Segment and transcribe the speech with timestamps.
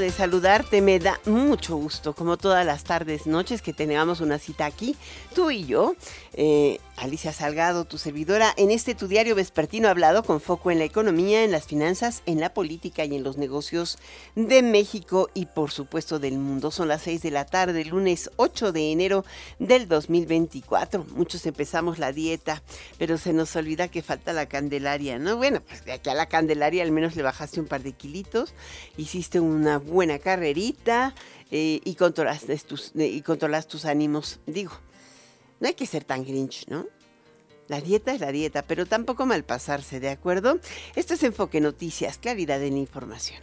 [0.00, 0.80] De saludarte.
[0.80, 4.96] Me da mucho gusto, como todas las tardes, noches, que tengamos una cita aquí,
[5.34, 5.94] tú y yo.
[6.34, 10.84] Eh, Alicia Salgado, tu servidora, en este tu diario vespertino hablado con foco en la
[10.84, 13.98] economía, en las finanzas, en la política y en los negocios
[14.36, 16.70] de México y por supuesto del mundo.
[16.70, 19.24] Son las 6 de la tarde, lunes 8 de enero
[19.58, 21.04] del 2024.
[21.16, 22.62] Muchos empezamos la dieta,
[22.96, 25.36] pero se nos olvida que falta la Candelaria, ¿no?
[25.36, 28.54] Bueno, pues de aquí a la Candelaria al menos le bajaste un par de kilitos,
[28.96, 31.14] hiciste una buena carrerita
[31.50, 34.72] eh, y, controlaste tus, y controlas tus ánimos, digo
[35.64, 36.84] no hay que ser tan grinch, ¿no?
[37.68, 40.58] La dieta es la dieta, pero tampoco malpasarse, ¿de acuerdo?
[40.94, 43.42] Esto es Enfoque Noticias, claridad en información.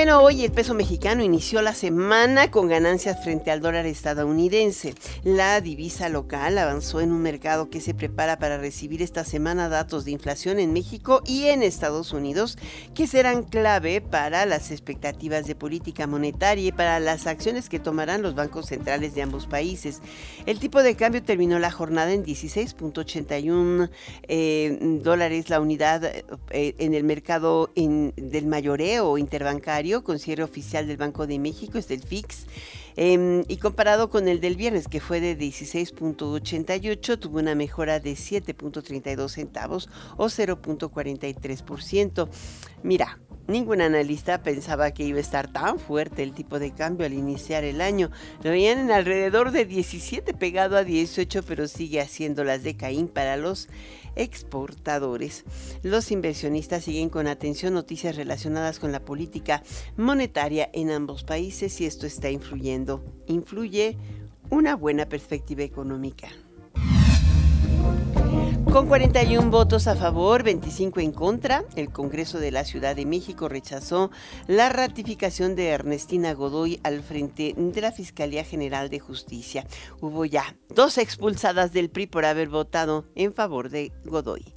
[0.00, 4.94] Bueno, hoy el peso mexicano inició la semana con ganancias frente al dólar estadounidense.
[5.24, 10.06] La divisa local avanzó en un mercado que se prepara para recibir esta semana datos
[10.06, 12.56] de inflación en México y en Estados Unidos
[12.94, 18.22] que serán clave para las expectativas de política monetaria y para las acciones que tomarán
[18.22, 20.00] los bancos centrales de ambos países.
[20.46, 23.90] El tipo de cambio terminó la jornada en 16.81
[24.28, 26.24] eh, dólares la unidad eh,
[26.78, 32.02] en el mercado del mayoreo interbancario con cierre oficial del Banco de México, es del
[32.02, 32.46] FIX.
[32.96, 38.12] Em, y comparado con el del viernes, que fue de 16.88, tuvo una mejora de
[38.12, 42.28] 7.32 centavos o 0.43%.
[42.82, 47.12] Mira, ningún analista pensaba que iba a estar tan fuerte el tipo de cambio al
[47.12, 48.10] iniciar el año.
[48.42, 53.08] Lo veían en alrededor de 17 pegado a 18, pero sigue haciendo las de Caín
[53.08, 53.68] para los
[54.16, 55.44] exportadores.
[55.82, 59.62] Los inversionistas siguen con atención noticias relacionadas con la política
[59.96, 63.04] monetaria en ambos países y esto está influyendo.
[63.26, 63.96] Influye
[64.50, 66.28] una buena perspectiva económica.
[68.72, 73.48] Con 41 votos a favor, 25 en contra, el Congreso de la Ciudad de México
[73.48, 74.12] rechazó
[74.46, 79.66] la ratificación de Ernestina Godoy al frente de la Fiscalía General de Justicia.
[80.00, 84.54] Hubo ya dos expulsadas del PRI por haber votado en favor de Godoy.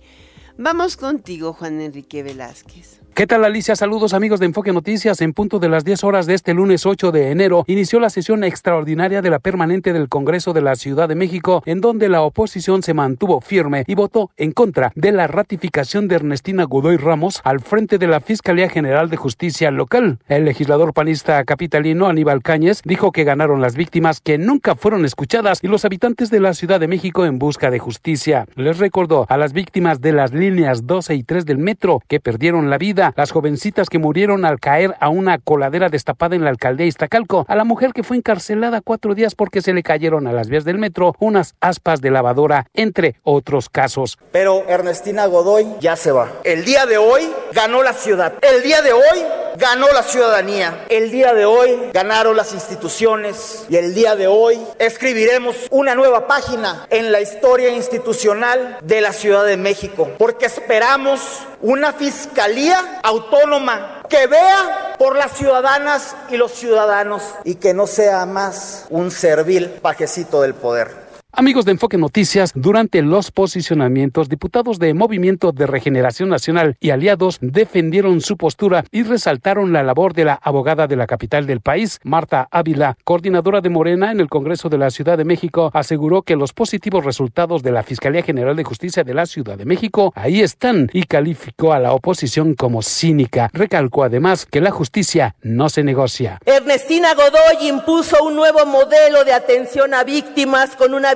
[0.57, 3.02] Vamos contigo, Juan Enrique Velázquez.
[3.15, 3.75] ¿Qué tal Alicia?
[3.75, 5.21] Saludos amigos de Enfoque Noticias.
[5.21, 8.43] En punto de las 10 horas de este lunes 8 de enero inició la sesión
[8.43, 12.81] extraordinaria de la permanente del Congreso de la Ciudad de México, en donde la oposición
[12.81, 17.59] se mantuvo firme y votó en contra de la ratificación de Ernestina Godoy Ramos al
[17.59, 20.17] frente de la Fiscalía General de Justicia local.
[20.27, 25.59] El legislador panista capitalino Aníbal Cáñez dijo que ganaron las víctimas que nunca fueron escuchadas
[25.61, 28.47] y los habitantes de la Ciudad de México en busca de justicia.
[28.55, 32.71] Les recordó a las víctimas de las líneas 12 y 3 del metro que perdieron
[32.71, 36.85] la vida las jovencitas que murieron al caer a una coladera destapada en la alcaldía
[36.85, 40.47] Iztacalco, a la mujer que fue encarcelada cuatro días porque se le cayeron a las
[40.47, 44.17] vías del metro unas aspas de lavadora, entre otros casos.
[44.31, 46.31] Pero Ernestina Godoy ya se va.
[46.43, 48.33] El día de hoy ganó la ciudad.
[48.41, 50.85] El día de hoy ganó la ciudadanía.
[50.89, 56.27] El día de hoy ganaron las instituciones y el día de hoy escribiremos una nueva
[56.27, 61.21] página en la historia institucional de la Ciudad de México, porque esperamos
[61.61, 68.25] una fiscalía autónoma que vea por las ciudadanas y los ciudadanos y que no sea
[68.25, 71.02] más un servil pajecito del poder.
[71.35, 77.39] Amigos de Enfoque Noticias, durante los posicionamientos, diputados de Movimiento de Regeneración Nacional y aliados
[77.41, 81.99] defendieron su postura y resaltaron la labor de la abogada de la capital del país,
[82.03, 86.35] Marta Ávila, coordinadora de Morena en el Congreso de la Ciudad de México, aseguró que
[86.35, 90.39] los positivos resultados de la Fiscalía General de Justicia de la Ciudad de México ahí
[90.39, 93.49] están y calificó a la oposición como cínica.
[93.53, 96.37] Recalcó además que la justicia no se negocia.
[96.45, 101.15] Ernestina Godoy impuso un nuevo modelo de atención a víctimas con una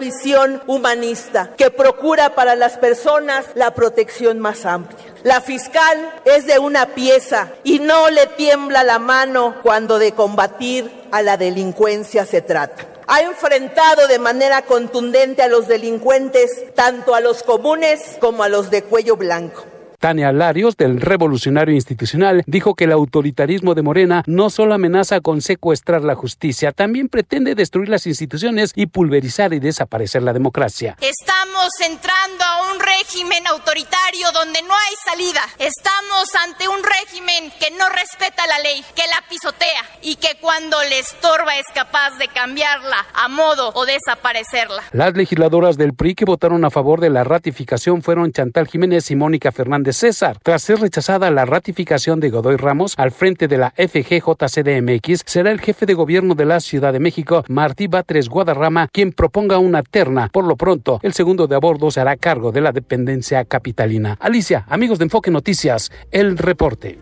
[0.68, 5.00] humanista que procura para las personas la protección más amplia.
[5.24, 10.92] La fiscal es de una pieza y no le tiembla la mano cuando de combatir
[11.12, 12.86] a la delincuencia se trata.
[13.07, 18.69] ha enfrentado de manera contundente a los delincuentes, tanto a los comunes como a los
[18.69, 19.63] de cuello blanco.
[20.00, 25.42] Tania Larios, del Revolucionario Institucional, dijo que el autoritarismo de Morena no solo amenaza con
[25.42, 30.96] secuestrar la justicia, también pretende destruir las instituciones y pulverizar y desaparecer la democracia.
[31.02, 35.42] Estamos entrando a un régimen autoritario donde no hay salida.
[35.58, 40.78] Estamos ante un régimen que no respeta la ley, que la pisotea y que cuando
[40.90, 44.84] le estorba es capaz de cambiarla a modo o desaparecerla.
[44.92, 49.16] Las legisladoras del PRI que votaron a favor de la ratificación fueron Chantal Jiménez y
[49.16, 50.38] Mónica Fernández de César.
[50.44, 55.62] Tras ser rechazada la ratificación de Godoy Ramos al frente de la FGJCDMX, será el
[55.62, 60.28] jefe de gobierno de la Ciudad de México, Martí Batres Guadarrama, quien proponga una terna.
[60.28, 64.18] Por lo pronto, el segundo de a bordo se hará cargo de la dependencia capitalina.
[64.19, 67.00] Alicia, amigos de Enfoque Noticias, el reporte.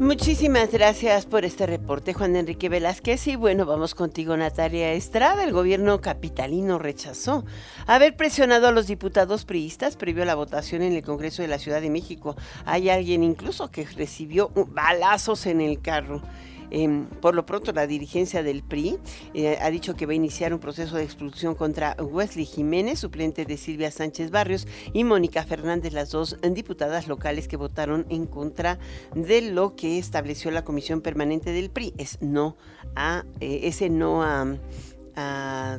[0.00, 3.28] Muchísimas gracias por este reporte, Juan Enrique Velázquez.
[3.28, 5.44] Y bueno, vamos contigo, Natalia Estrada.
[5.44, 7.44] El gobierno capitalino rechazó
[7.86, 11.60] haber presionado a los diputados priistas previo a la votación en el Congreso de la
[11.60, 12.34] Ciudad de México.
[12.66, 16.22] Hay alguien incluso que recibió balazos en el carro.
[16.70, 18.98] Em, por lo pronto, la dirigencia del PRI
[19.34, 23.44] eh, ha dicho que va a iniciar un proceso de expulsión contra Wesley Jiménez, suplente
[23.44, 28.78] de Silvia Sánchez Barrios, y Mónica Fernández, las dos diputadas locales que votaron en contra
[29.14, 31.94] de lo que estableció la Comisión Permanente del PRI.
[31.98, 32.56] Es no
[32.96, 35.78] a eh, ese no a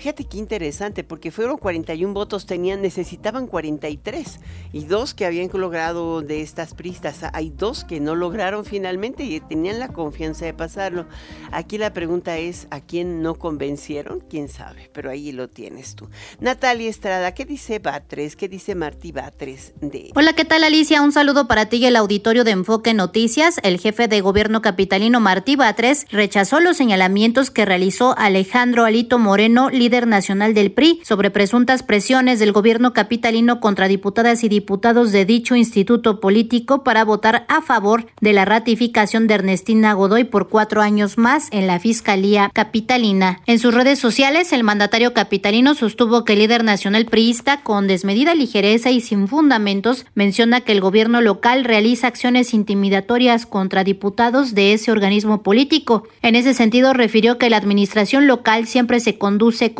[0.00, 4.40] Fíjate qué interesante, porque fueron 41 votos, tenían, necesitaban 43
[4.72, 7.18] y dos que habían logrado de estas pristas.
[7.34, 11.04] Hay dos que no lograron finalmente y tenían la confianza de pasarlo.
[11.52, 14.20] Aquí la pregunta es, ¿a quién no convencieron?
[14.20, 14.88] ¿Quién sabe?
[14.94, 16.08] Pero ahí lo tienes tú.
[16.40, 18.36] Natalia Estrada, ¿qué dice Batres?
[18.36, 19.74] ¿Qué dice Martí Batres?
[19.82, 20.12] De...
[20.14, 21.02] Hola, ¿qué tal Alicia?
[21.02, 23.60] Un saludo para ti y el auditorio de Enfoque Noticias.
[23.62, 29.68] El jefe de gobierno capitalino Martí Batres rechazó los señalamientos que realizó Alejandro Alito Moreno,
[29.68, 35.24] líder nacional del PRI sobre presuntas presiones del gobierno capitalino contra diputadas y diputados de
[35.24, 40.80] dicho instituto político para votar a favor de la ratificación de Ernestina Godoy por cuatro
[40.80, 43.40] años más en la Fiscalía Capitalina.
[43.46, 48.34] En sus redes sociales, el mandatario capitalino sostuvo que el líder nacional priista, con desmedida
[48.34, 54.72] ligereza y sin fundamentos, menciona que el gobierno local realiza acciones intimidatorias contra diputados de
[54.72, 56.04] ese organismo político.
[56.22, 59.74] En ese sentido, refirió que la administración local siempre se conduce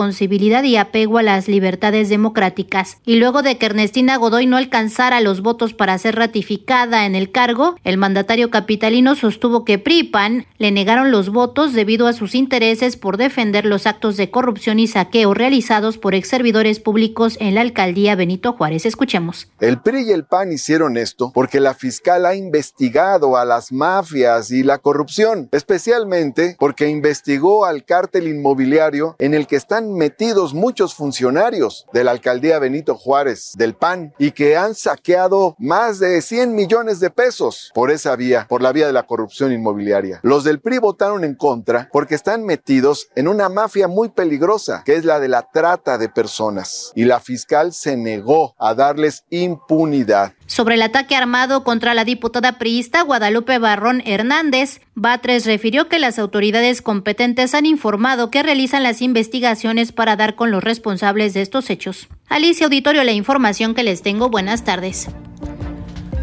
[0.64, 2.98] y apego a las libertades democráticas.
[3.04, 7.30] Y luego de que Ernestina Godoy no alcanzara los votos para ser ratificada en el
[7.30, 12.96] cargo, el mandatario capitalino sostuvo que PRIPAN le negaron los votos debido a sus intereses
[12.96, 17.60] por defender los actos de corrupción y saqueo realizados por ex servidores públicos en la
[17.60, 18.86] alcaldía Benito Juárez.
[18.86, 19.48] Escuchemos.
[19.60, 24.50] El PRI y el PAN hicieron esto porque la fiscal ha investigado a las mafias
[24.50, 30.94] y la corrupción, especialmente porque investigó al cártel inmobiliario en el que están metidos muchos
[30.94, 36.54] funcionarios de la alcaldía Benito Juárez, del PAN, y que han saqueado más de 100
[36.54, 40.20] millones de pesos por esa vía, por la vía de la corrupción inmobiliaria.
[40.22, 44.96] Los del PRI votaron en contra porque están metidos en una mafia muy peligrosa, que
[44.96, 50.32] es la de la trata de personas, y la fiscal se negó a darles impunidad.
[50.50, 56.18] Sobre el ataque armado contra la diputada priista Guadalupe Barrón Hernández, Batres refirió que las
[56.18, 61.70] autoridades competentes han informado que realizan las investigaciones para dar con los responsables de estos
[61.70, 62.08] hechos.
[62.28, 64.28] Alicia Auditorio, la información que les tengo.
[64.28, 65.06] Buenas tardes.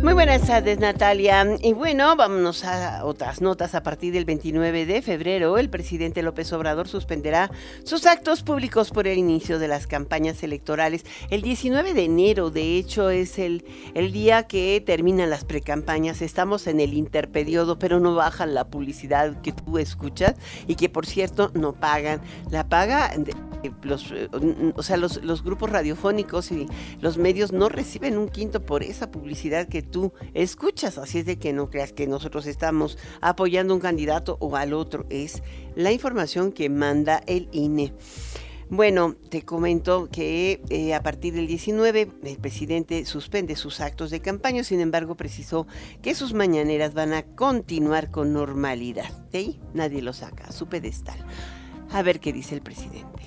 [0.04, 1.44] Muy buenas tardes, Natalia.
[1.60, 3.74] Y bueno, vámonos a otras notas.
[3.74, 7.50] A partir del 29 de febrero, el presidente López Obrador suspenderá
[7.84, 11.04] sus actos públicos por el inicio de las campañas electorales.
[11.32, 16.22] El 19 de enero, de hecho, es el, el día que terminan las precampañas.
[16.22, 20.36] Estamos en el interperiodo, pero no bajan la publicidad que tú escuchas
[20.68, 22.22] y que, por cierto, no pagan.
[22.52, 23.12] La paga
[23.82, 24.14] los,
[24.76, 26.68] o sea, los, los grupos radiofónicos y
[27.02, 30.98] los medios no reciben un quinto por esa publicidad que tú escuchas.
[30.98, 34.74] Así es de que no creas que nosotros estamos apoyando a un candidato o al
[34.74, 35.06] otro.
[35.10, 35.42] Es
[35.76, 37.94] la información que manda el INE.
[38.70, 44.20] Bueno, te comento que eh, a partir del 19 el presidente suspende sus actos de
[44.20, 45.68] campaña, sin embargo precisó
[46.02, 49.10] que sus mañaneras van a continuar con normalidad.
[49.32, 51.18] De nadie lo saca su pedestal.
[51.92, 53.24] A ver qué dice el presidente.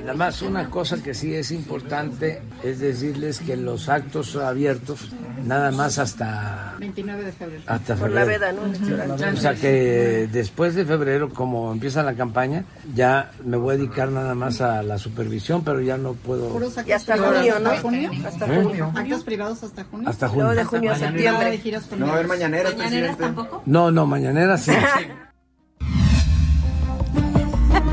[0.00, 5.10] Nada más una cosa que sí es importante es decirles que los actos abiertos
[5.44, 7.62] nada más hasta 29 de febrero.
[7.66, 8.00] Hasta febrero.
[8.00, 9.32] Por la veda, ¿no?
[9.32, 14.10] O sea que después de febrero, como empieza la campaña, ya me voy a dedicar
[14.10, 16.56] nada más a la supervisión, pero ya no puedo.
[16.86, 17.70] Y hasta junio, ¿no?
[17.70, 18.92] Hasta junio.
[18.94, 20.08] Actos privados hasta junio.
[20.08, 20.50] Hasta junio.
[20.50, 21.60] de junio a septiembre.
[21.98, 23.62] No a haber mañaneras, ¿Mañaneras tampoco?
[23.66, 24.72] No, no, mañaneras sí.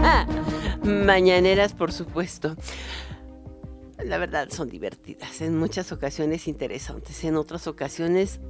[0.83, 2.55] Mañaneras, por supuesto.
[4.03, 8.41] La verdad son divertidas, en muchas ocasiones interesantes, en otras ocasiones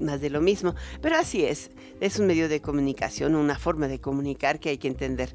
[0.00, 4.00] más de lo mismo, pero así es, es un medio de comunicación, una forma de
[4.00, 5.34] comunicar que hay que entender.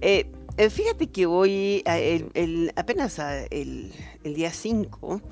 [0.00, 3.92] Eh, eh, fíjate que hoy, el, apenas el,
[4.24, 5.22] el día 5,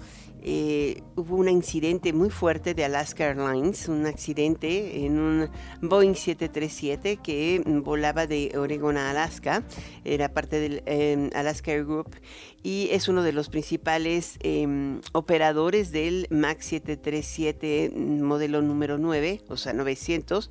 [0.43, 7.19] eh, hubo un incidente muy fuerte de Alaska Airlines, un accidente en un Boeing 737
[7.19, 9.63] que volaba de Oregon a Alaska,
[10.05, 12.17] era parte del em, Alaska Air Group
[12.63, 19.57] y es uno de los principales em, operadores del MAX 737 modelo número 9, o
[19.57, 20.51] sea 900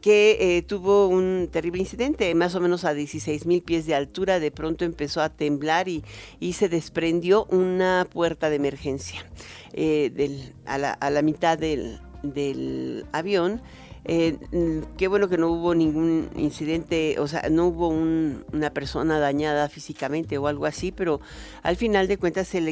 [0.00, 4.40] que eh, tuvo un terrible incidente, más o menos a 16 mil pies de altura,
[4.40, 6.04] de pronto empezó a temblar y,
[6.38, 9.26] y se desprendió una puerta de emergencia
[9.72, 13.60] eh, a, la, a, la, mitad del, del avión
[14.04, 19.18] eh, mm, qué bueno que no hubo ningún incidente, o sea, no hubo una persona
[19.18, 21.20] dañada físicamente o algo así, pero
[21.62, 22.68] al final de cuentas el,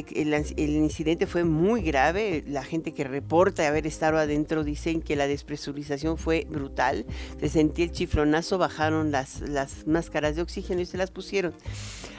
[0.57, 2.43] incidente fue muy grave.
[2.47, 7.05] La gente que reporta haber estado adentro dicen que la despresurización fue brutal.
[7.39, 11.53] Se sentía el chiflonazo, bajaron las, las máscaras de oxígeno y se las pusieron.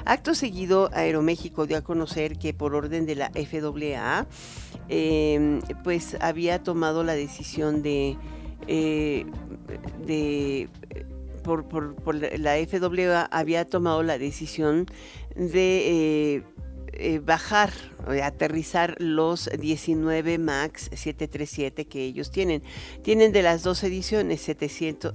[0.05, 4.26] Acto seguido, Aeroméxico dio a conocer que por orden de la FAA,
[4.88, 8.17] eh, pues había tomado la decisión de
[8.73, 9.27] eh,
[10.07, 10.69] de,
[11.43, 14.87] por, por, la FAA había tomado la decisión
[15.35, 16.43] de eh,
[16.93, 17.73] eh, bajar,
[18.23, 22.62] aterrizar los 19 MAX 737 que ellos tienen.
[23.03, 25.15] Tienen de las dos ediciones, 700,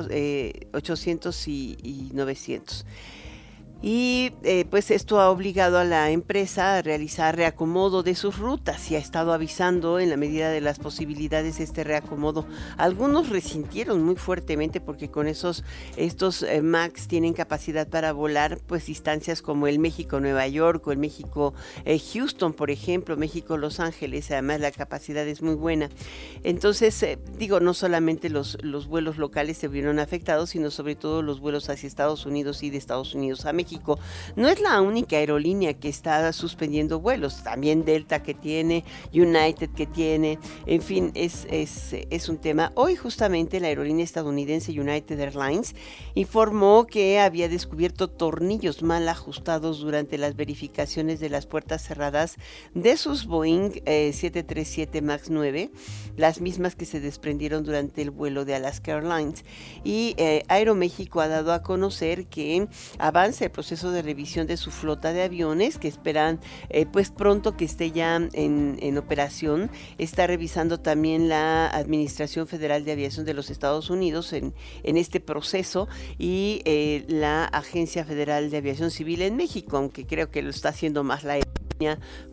[0.73, 2.85] 800 y, y 900.
[3.81, 8.89] Y eh, pues esto ha obligado a la empresa a realizar reacomodo de sus rutas
[8.89, 12.47] y ha estado avisando en la medida de las posibilidades este reacomodo.
[12.77, 15.63] Algunos resintieron muy fuertemente porque con esos
[15.97, 20.91] estos eh, Max tienen capacidad para volar pues distancias como el México Nueva York o
[20.91, 21.53] el México
[21.83, 25.89] eh, Houston, por ejemplo, México Los Ángeles, además la capacidad es muy buena.
[26.43, 27.05] Entonces,
[27.37, 31.69] digo, no solamente los, los vuelos locales se vieron afectados, sino sobre todo los vuelos
[31.69, 33.64] hacia Estados Unidos y de Estados Unidos a México.
[34.35, 39.85] No es la única aerolínea que está suspendiendo vuelos, también Delta que tiene, United que
[39.85, 42.71] tiene, en fin, es, es, un tema.
[42.75, 45.75] Hoy justamente la aerolínea estadounidense United Airlines
[46.15, 52.37] informó que había descubierto tornillos mal ajustados durante las verificaciones de las puertas cerradas
[52.73, 55.71] de sus Boeing 737 eh, MAX 9,
[56.17, 59.43] las mismas que se desprendieron durante el vuelo de Alaska Airlines.
[59.83, 62.67] Y eh, Aeroméxico ha dado a conocer que
[62.97, 67.63] avance proceso de revisión de su flota de aviones que esperan eh, pues pronto que
[67.63, 69.71] esté ya en, operación.
[69.97, 75.21] Está revisando también la Administración Federal de Aviación de los Estados Unidos en, en este
[75.21, 80.49] proceso y eh, la Agencia Federal de Aviación Civil en México, aunque creo que lo
[80.49, 81.37] está haciendo más la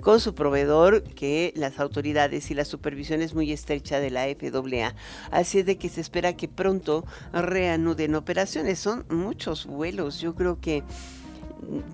[0.00, 4.94] con su proveedor que las autoridades y la supervisión es muy estrecha de la FAA.
[5.30, 8.78] Así es de que se espera que pronto reanuden operaciones.
[8.78, 10.20] Son muchos vuelos.
[10.20, 10.82] Yo creo que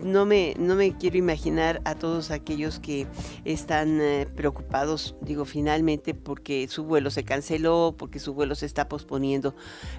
[0.03, 3.07] no me, no me quiero imaginar a todos aquellos que
[3.45, 8.89] están eh, preocupados, digo, finalmente porque su vuelo se canceló, porque su vuelo se está
[8.89, 9.55] posponiendo,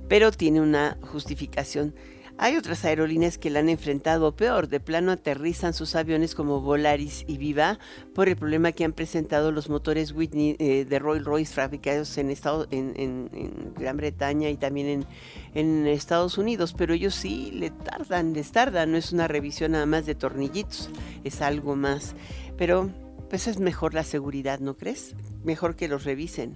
[0.08, 1.94] pero tiene una justificación.
[2.42, 4.70] Hay otras aerolíneas que la han enfrentado peor.
[4.70, 7.80] De plano aterrizan sus aviones como Volaris y Viva
[8.16, 12.30] por el problema que han presentado los motores Whitney eh, de Rolls Royce fabricados en,
[12.30, 13.30] Estado, en,
[13.78, 15.06] Gran Bretaña y también
[15.54, 16.74] en, Estados Unidos.
[16.78, 18.94] Pero ellos sí le tardan, les tardan.
[18.94, 20.90] No es una revisión nada más de tornillitos,
[21.26, 22.16] es algo más.
[22.58, 22.90] Pero
[23.30, 25.14] pues es mejor la seguridad, ¿no crees?
[25.44, 26.56] Mejor que los revisen.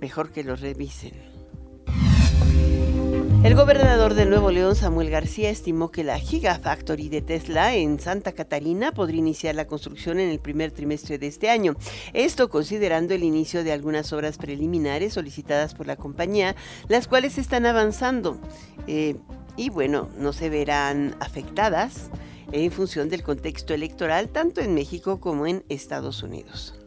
[0.00, 1.29] Mejor que los revisen.
[3.42, 8.32] El gobernador de Nuevo León, Samuel García, estimó que la Gigafactory de Tesla en Santa
[8.32, 11.74] Catarina podría iniciar la construcción en el primer trimestre de este año.
[12.12, 16.54] Esto considerando el inicio de algunas obras preliminares solicitadas por la compañía,
[16.88, 18.38] las cuales están avanzando.
[18.86, 19.16] Eh,
[19.56, 22.10] y bueno, no se verán afectadas
[22.52, 26.79] en función del contexto electoral tanto en México como en Estados Unidos.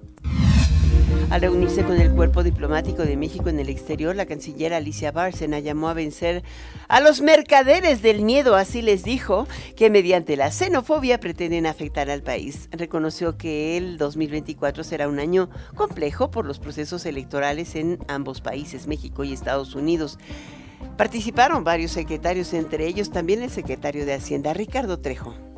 [1.34, 5.58] Al reunirse con el cuerpo diplomático de México en el exterior, la canciller Alicia Bárcena
[5.58, 6.44] llamó a vencer
[6.88, 12.22] a los mercaderes del miedo, así les dijo, que mediante la xenofobia pretenden afectar al
[12.22, 12.70] país.
[12.72, 18.86] Reconoció que el 2024 será un año complejo por los procesos electorales en ambos países,
[18.86, 20.20] México y Estados Unidos.
[20.98, 25.53] Participaron varios secretarios, entre ellos también el secretario de Hacienda, Ricardo Trejo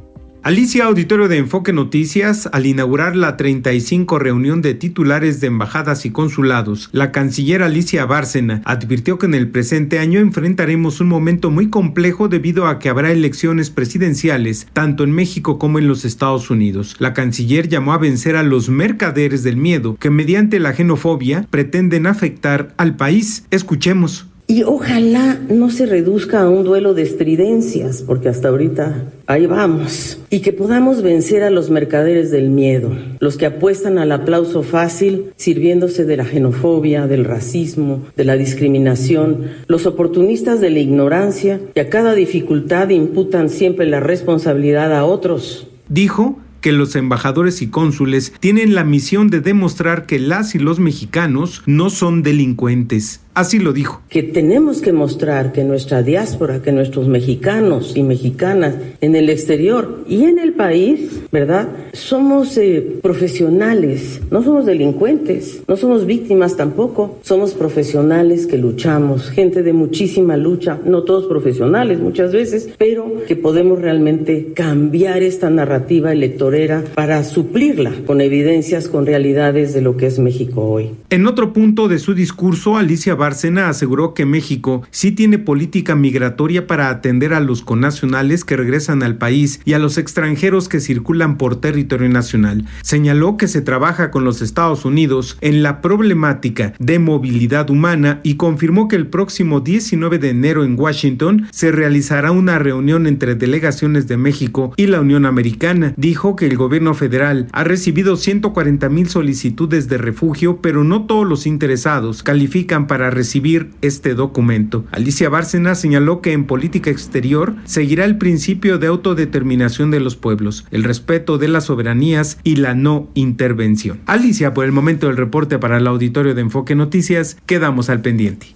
[0.46, 6.12] Alicia Auditorio de Enfoque Noticias, al inaugurar la 35 reunión de titulares de embajadas y
[6.12, 11.72] consulados, la canciller Alicia Bárcena advirtió que en el presente año enfrentaremos un momento muy
[11.72, 16.96] complejo debido a que habrá elecciones presidenciales tanto en México como en los Estados Unidos.
[17.00, 22.06] La canciller llamó a vencer a los mercaderes del miedo que mediante la xenofobia pretenden
[22.06, 23.48] afectar al país.
[23.50, 24.28] Escuchemos.
[24.48, 30.20] Y ojalá no se reduzca a un duelo de estridencias, porque hasta ahorita ahí vamos.
[30.30, 35.32] Y que podamos vencer a los mercaderes del miedo, los que apuestan al aplauso fácil,
[35.36, 41.82] sirviéndose de la xenofobia, del racismo, de la discriminación, los oportunistas de la ignorancia, que
[41.82, 45.68] a cada dificultad imputan siempre la responsabilidad a otros.
[45.90, 50.80] Dijo que los embajadores y cónsules tienen la misión de demostrar que las y los
[50.80, 53.22] mexicanos no son delincuentes.
[53.36, 54.02] Así lo dijo.
[54.08, 60.06] Que tenemos que mostrar que nuestra diáspora, que nuestros mexicanos y mexicanas en el exterior
[60.08, 61.68] y en el país, ¿verdad?
[61.92, 69.64] Somos eh, profesionales, no somos delincuentes, no somos víctimas tampoco, somos profesionales que luchamos, gente
[69.64, 76.14] de muchísima lucha, no todos profesionales muchas veces, pero que podemos realmente cambiar esta narrativa
[76.14, 80.92] electorera para suplirla con evidencias, con realidades de lo que es México hoy.
[81.10, 86.68] En otro punto de su discurso, Alicia Bárcena aseguró que México sí tiene política migratoria
[86.68, 91.40] para atender a los connacionales que regresan al país y a los extranjeros que circulan
[91.40, 92.66] por territorio nacional.
[92.84, 98.36] Señaló que se trabaja con los Estados Unidos en la problemática de movilidad humana y
[98.36, 104.08] confirmó que el próximo 19 de enero en Washington se realizará una reunión entre delegaciones
[104.08, 105.96] de México y la Unión Americana.
[105.98, 111.26] Dijo que el gobierno federal ha recibido 140 mil solicitudes de refugio, pero no todos
[111.26, 114.86] los interesados califican para recibir este documento.
[114.92, 120.66] Alicia Bárcena señaló que en política exterior seguirá el principio de autodeterminación de los pueblos,
[120.72, 124.02] el respeto de las soberanías y la no intervención.
[124.06, 128.56] Alicia, por el momento del reporte para el auditorio de Enfoque Noticias, quedamos al pendiente.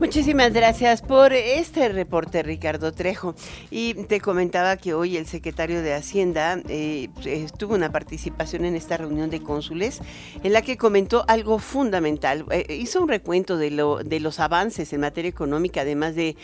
[0.00, 3.36] Muchísimas gracias por este reporte, Ricardo Trejo.
[3.70, 7.10] Y te comentaba que hoy el secretario de Hacienda eh,
[7.56, 10.00] tuvo una participación en esta reunión de cónsules
[10.42, 12.44] en la que comentó algo fundamental.
[12.50, 16.36] Eh, hizo un recuento de, lo, de los avances en materia económica, además de,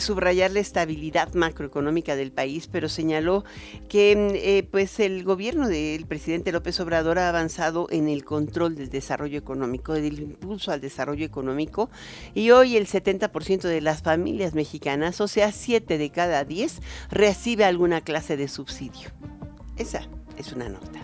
[0.00, 3.42] subrayar la estabilidad macroeconómica del país, pero señaló
[3.88, 8.76] que mm, eh, pues el gobierno del presidente López Obrador ha avanzado en el control
[8.76, 11.88] del desarrollo económico, del impulso al desarrollo económico.
[12.34, 16.80] Y hoy el 70% de las familias mexicanas, o sea, 7 de cada 10,
[17.10, 19.10] recibe alguna clase de subsidio.
[19.76, 21.00] Esa es una nota.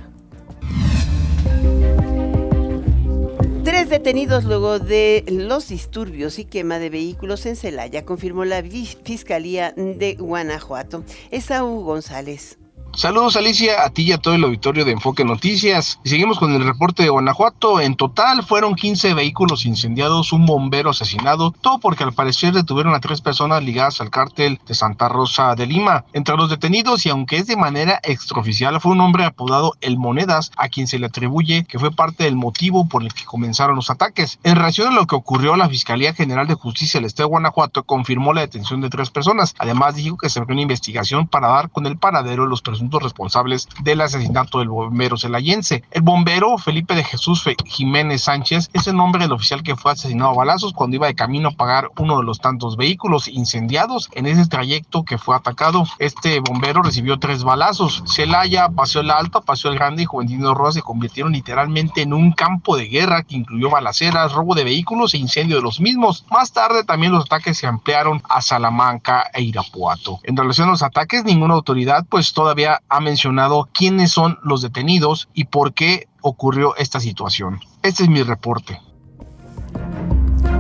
[3.65, 9.73] Tres detenidos luego de los disturbios y quema de vehículos en Celaya, confirmó la Fiscalía
[9.73, 11.03] de Guanajuato.
[11.31, 12.59] Esaú González.
[12.97, 15.99] Saludos Alicia, a ti y a todo el auditorio de Enfoque Noticias.
[16.05, 17.81] Y seguimos con el reporte de Guanajuato.
[17.81, 23.01] En total fueron 15 vehículos incendiados, un bombero asesinado, todo porque al parecer detuvieron a
[23.01, 26.05] tres personas ligadas al cártel de Santa Rosa de Lima.
[26.13, 30.53] Entre los detenidos, y aunque es de manera extraoficial, fue un hombre apodado El Monedas,
[30.57, 33.91] a quien se le atribuye que fue parte del motivo por el que comenzaron los
[33.91, 34.39] ataques.
[34.45, 37.83] En relación a lo que ocurrió, la Fiscalía General de Justicia del Estado de Guanajuato
[37.83, 39.57] confirmó la detención de tres personas.
[39.59, 42.84] Además dijo que se abrió una investigación para dar con el paradero de los presuntos
[42.91, 45.85] responsables del asesinato del bombero celayense.
[45.91, 50.31] El bombero Felipe de Jesús Jiménez Sánchez es el nombre del oficial que fue asesinado
[50.31, 54.27] a balazos cuando iba de camino a pagar uno de los tantos vehículos incendiados en
[54.27, 55.85] ese trayecto que fue atacado.
[55.99, 58.03] Este bombero recibió tres balazos.
[58.07, 62.33] Celaya, Paseo el Alto, Paseo el Grande y Juventino Roa se convirtieron literalmente en un
[62.33, 66.25] campo de guerra que incluyó balaceras, robo de vehículos e incendio de los mismos.
[66.31, 70.21] Más tarde también los ataques se ampliaron a Salamanca e Irapuato.
[70.23, 75.29] En relación a los ataques, ninguna autoridad pues todavía ha mencionado quiénes son los detenidos
[75.35, 77.61] y por qué ocurrió esta situación.
[77.83, 78.81] Este es mi reporte.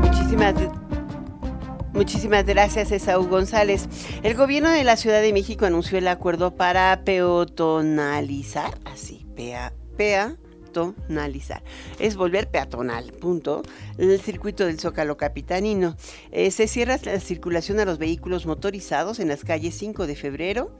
[0.02, 0.54] Muchísimas
[1.92, 3.88] Muchísimas gracias, Esaú González.
[4.24, 10.36] El gobierno de la Ciudad de México anunció el acuerdo para peatonalizar, así, pea, pea,
[10.74, 11.62] peatonalizar.
[11.98, 13.62] Es volver peatonal, punto.
[13.96, 15.96] El circuito del Zócalo Capitanino.
[16.32, 20.76] Eh, se cierra la circulación a los vehículos motorizados en las calles 5 de febrero,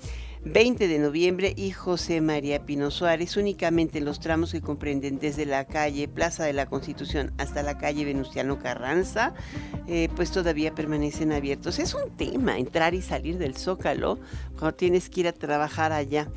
[0.47, 5.47] 20 de noviembre y José María Pino Suárez, únicamente en los tramos que comprenden desde
[5.47, 9.33] la calle Plaza de la Constitución hasta la calle Venustiano Carranza,
[9.89, 11.79] eh, pues todavía permanecen abiertos.
[11.79, 14.19] Es un tema entrar y salir del Zócalo
[14.59, 16.29] cuando tienes que ir a trabajar allá.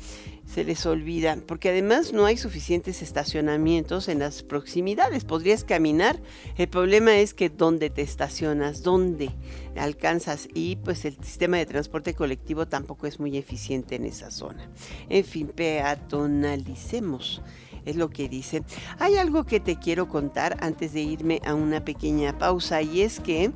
[0.48, 5.24] Se les olvida, porque además no hay suficientes estacionamientos en las proximidades.
[5.24, 6.20] Podrías caminar,
[6.56, 9.30] el problema es que dónde te estacionas, dónde
[9.76, 14.70] alcanzas y pues el sistema de transporte colectivo tampoco es muy eficiente en esa zona.
[15.10, 17.42] En fin, peatonalicemos
[17.84, 18.62] es lo que dice.
[18.98, 23.20] Hay algo que te quiero contar antes de irme a una pequeña pausa y es
[23.20, 23.50] que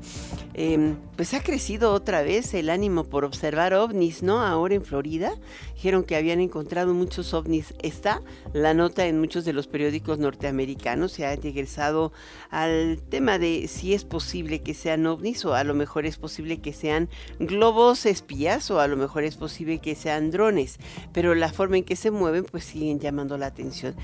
[0.54, 4.40] em, pues ha crecido otra vez el ánimo por observar ovnis, ¿no?
[4.40, 5.32] Ahora en Florida
[5.74, 7.74] dijeron que habían encontrado muchos ovnis.
[7.82, 12.12] Está la nota en muchos de los periódicos norteamericanos, se ha regresado
[12.50, 16.60] al tema de si es posible que sean ovnis o a lo mejor es posible
[16.60, 17.08] que sean
[17.38, 20.78] globos espías o a lo mejor es posible que sean drones,
[21.12, 23.94] pero la forma en que se mueven pues siguen llamando la atención.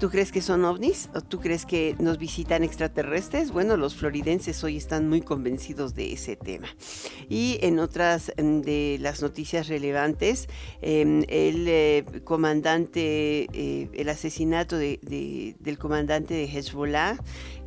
[0.00, 3.50] ¿Tú crees que son ovnis o tú crees que nos visitan extraterrestres?
[3.50, 6.68] Bueno, los floridenses hoy están muy convencidos de ese tema.
[7.28, 10.48] Y en otras mm, de las noticias relevantes,
[10.80, 17.18] em, el eh, comandante, eh, el asesinato del comandante de Hezbollah,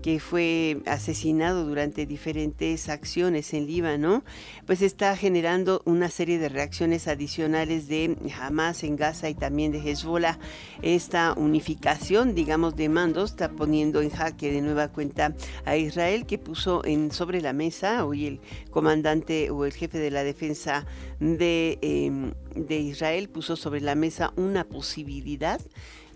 [0.03, 4.25] que fue asesinado durante diferentes acciones en Líbano,
[4.67, 9.79] pues está generando una serie de reacciones adicionales de Hamas en Gaza y también de
[9.79, 10.39] Hezbollah.
[10.81, 16.37] Esta unificación, digamos, de mandos está poniendo en jaque de nueva cuenta a Israel, que
[16.37, 18.39] puso en sobre la mesa, hoy el
[18.71, 20.85] comandante o el jefe de la defensa
[21.21, 25.61] de, em, de Israel puso sobre la mesa una posibilidad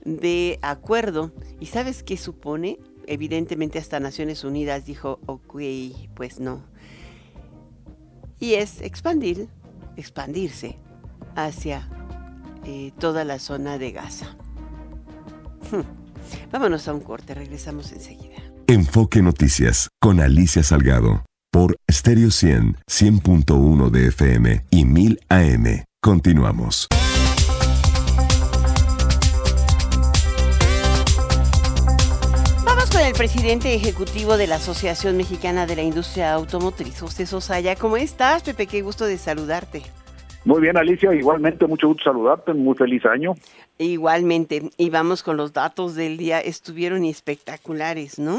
[0.03, 1.31] de acuerdo.
[1.61, 2.79] ¿Y sabes qué supone?
[3.07, 5.59] Evidentemente hasta Naciones Unidas dijo, ok,
[6.13, 6.63] pues no.
[8.39, 9.49] Y es expandir,
[9.95, 10.77] expandirse
[11.35, 11.89] hacia
[12.65, 14.37] eh, toda la zona de Gaza.
[15.71, 15.81] Hmm.
[16.51, 18.35] Vámonos a un corte, regresamos enseguida.
[18.67, 25.83] Enfoque Noticias con Alicia Salgado por Stereo 100, 100.1 de FM y 1000 AM.
[26.01, 26.87] Continuamos.
[33.17, 37.75] Presidente ejecutivo de la Asociación Mexicana de la Industria Automotriz, José Sosaya.
[37.75, 38.67] ¿Cómo estás, Pepe?
[38.67, 39.81] Qué gusto de saludarte.
[40.45, 43.33] Muy bien, Alicia, igualmente mucho gusto saludarte, muy feliz año.
[43.79, 48.37] Igualmente, y vamos con los datos del día, estuvieron espectaculares, ¿no?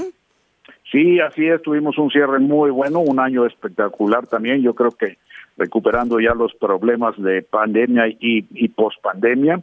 [0.93, 5.19] Sí, así es, tuvimos un cierre muy bueno, un año espectacular también, yo creo que
[5.57, 9.61] recuperando ya los problemas de pandemia y, y pospandemia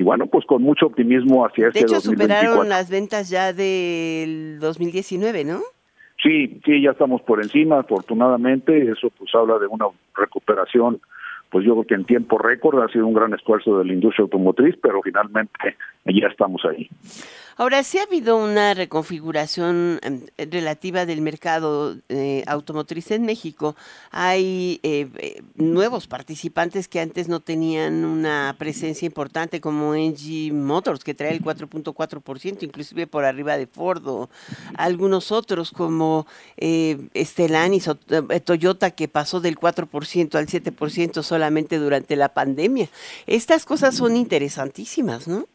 [0.00, 4.58] y bueno, pues con mucho optimismo hacia este De hecho, superaron las ventas ya del
[4.58, 5.60] 2019, ¿no?
[6.22, 11.02] Sí, sí, ya estamos por encima, afortunadamente, eso pues habla de una recuperación,
[11.50, 14.22] pues yo creo que en tiempo récord ha sido un gran esfuerzo de la industria
[14.22, 16.88] automotriz, pero finalmente ya estamos ahí.
[17.60, 23.76] Ahora, sí ha habido una reconfiguración em, relativa del mercado eh, automotriz en México.
[24.10, 31.04] Hay eh, eh, nuevos participantes que antes no tenían una presencia importante, como NG Motors,
[31.04, 34.30] que trae el 4.4%, inclusive por arriba de Ford, o
[34.78, 36.26] algunos otros como
[36.58, 42.88] Stellantis o Toyota, que pasó del 4% al 7% solamente durante la pandemia.
[43.26, 45.46] Estas cosas son interesantísimas, ¿no?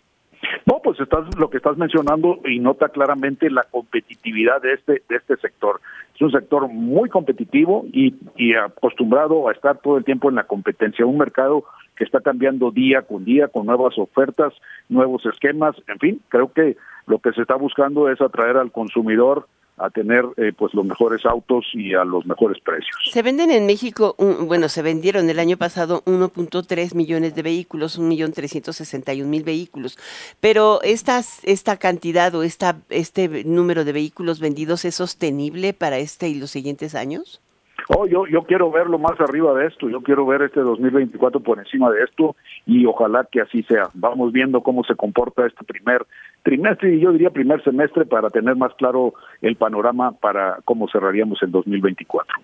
[0.86, 5.36] Pues estás lo que estás mencionando y nota claramente la competitividad de este de este
[5.38, 5.82] sector.
[6.13, 10.43] Es un sector muy competitivo y, y acostumbrado a estar todo el tiempo en la
[10.43, 11.63] competencia, un mercado
[11.95, 14.54] que está cambiando día con día con nuevas ofertas,
[14.88, 19.48] nuevos esquemas, en fin, creo que lo que se está buscando es atraer al consumidor
[19.77, 22.95] a tener eh, pues los mejores autos y a los mejores precios.
[23.11, 29.43] Se venden en México, bueno, se vendieron el año pasado 1.3 millones de vehículos, 1.361.000
[29.43, 29.97] vehículos,
[30.39, 36.29] pero estas, esta cantidad o esta, este número de vehículos vendidos es sostenible para este
[36.29, 37.41] y los siguientes años?
[37.89, 41.60] Oh, yo, yo quiero verlo más arriba de esto, yo quiero ver este 2024 por
[41.60, 43.89] encima de esto y ojalá que así sea.
[43.93, 46.06] Vamos viendo cómo se comporta este primer
[46.41, 51.41] trimestre y yo diría primer semestre para tener más claro el panorama para cómo cerraríamos
[51.43, 52.36] el 2024.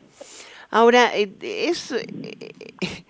[0.70, 3.04] Ahora, eh, es, eh,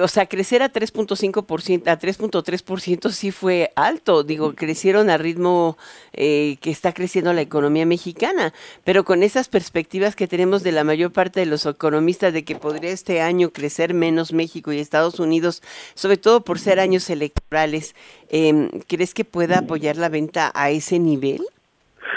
[0.00, 5.76] o sea, crecer a 3.5%, a 3.3% sí fue alto, digo, crecieron a ritmo
[6.12, 8.52] eh, que está creciendo la economía mexicana,
[8.84, 12.56] pero con esas perspectivas que tenemos de la mayor parte de los economistas de que
[12.56, 15.62] podría este año crecer menos México y Estados Unidos,
[15.94, 17.94] sobre todo por ser años electorales,
[18.28, 21.42] eh, ¿crees que pueda apoyar la venta a ese nivel?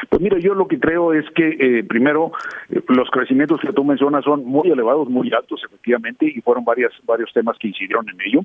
[0.08, 2.32] Pues mira, yo lo que creo es que eh, primero
[2.70, 6.92] eh, los crecimientos que tú mencionas son muy elevados, muy altos efectivamente, y fueron varias,
[7.06, 8.42] varios temas que incidieron en ello.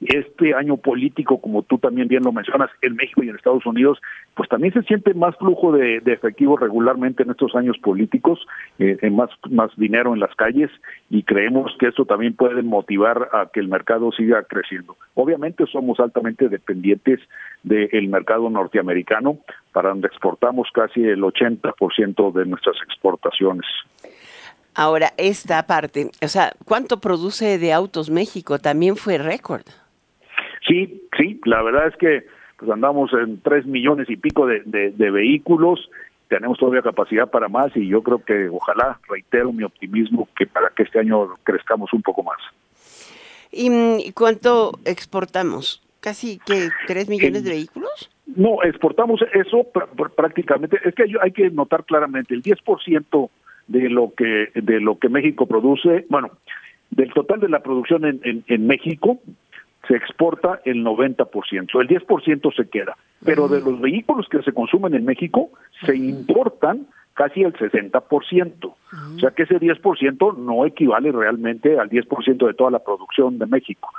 [0.00, 4.00] este año político, como tú también bien lo mencionas, en México y en Estados Unidos,
[4.34, 8.46] pues también se siente más flujo de, efectivo regularmente en estos años políticos,
[8.78, 10.70] eh, más, más dinero en las calles
[11.10, 14.96] y creemos que esto también puede motivar a que el mercado siga creciendo.
[15.14, 17.20] Obviamente somos altamente dependientes
[17.62, 19.38] del mercado norteamericano,
[19.76, 23.66] para donde exportamos casi el 80% de nuestras exportaciones.
[24.74, 28.58] Ahora, esta parte, o sea, ¿cuánto produce de autos México?
[28.58, 29.66] También fue récord.
[30.66, 32.26] Sí, sí, la verdad es que
[32.58, 35.90] pues andamos en tres millones y pico de, vehículos,
[36.28, 40.70] tenemos todavía capacidad para más y yo creo que ojalá, reitero mi optimismo, que para
[40.70, 42.38] que este año crezcamos un poco más.
[43.52, 45.85] ¿Y mm, cuánto exportamos?
[46.06, 48.08] ¿Casi que tres millones de vehículos?
[48.26, 49.66] No, exportamos eso
[50.14, 53.28] prácticamente, es que hay que notar claramente, el 10%
[53.66, 56.30] de lo que de lo que México produce, bueno,
[56.92, 59.18] del total de la producción en, en, México
[59.88, 64.94] se exporta el 90%, el 10% se queda, pero de los vehículos que se consumen
[64.94, 65.50] en México
[65.84, 72.46] se importan casi el 60%, o sea que ese 10% no equivale realmente al 10%
[72.46, 73.90] de toda la producción de México.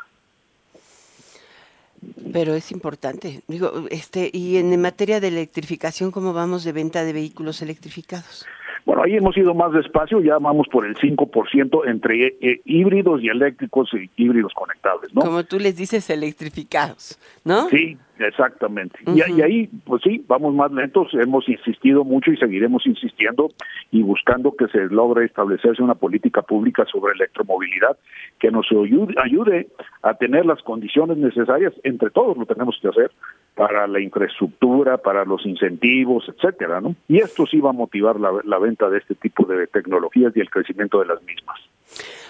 [2.31, 3.41] Pero es importante.
[3.47, 8.45] Digo, este, y en materia de electrificación, ¿cómo vamos de venta de vehículos electrificados?
[8.85, 13.27] Bueno, ahí hemos ido más despacio, ya vamos por el 5% entre eh, híbridos y
[13.27, 15.21] eléctricos y híbridos conectables, ¿no?
[15.21, 17.67] Como tú les dices, electrificados, ¿no?
[17.67, 18.99] Sí, exactamente.
[19.05, 23.49] y, ahí, pues sí, vamos más lentos, hemos insistido mucho y seguiremos insistiendo
[23.91, 27.97] y buscando que se logre establecerse una política pública sobre electromovilidad
[28.39, 29.67] que nos ayude, ayude
[30.01, 33.11] a tener las condiciones necesarias, entre todos lo tenemos que hacer,
[33.57, 36.95] para la infraestructura, para los incentivos, etcétera, ¿no?
[37.07, 40.49] Y esto sí va a motivar la, venta de este tipo de tecnologías y el
[40.49, 41.59] crecimiento de las mismas.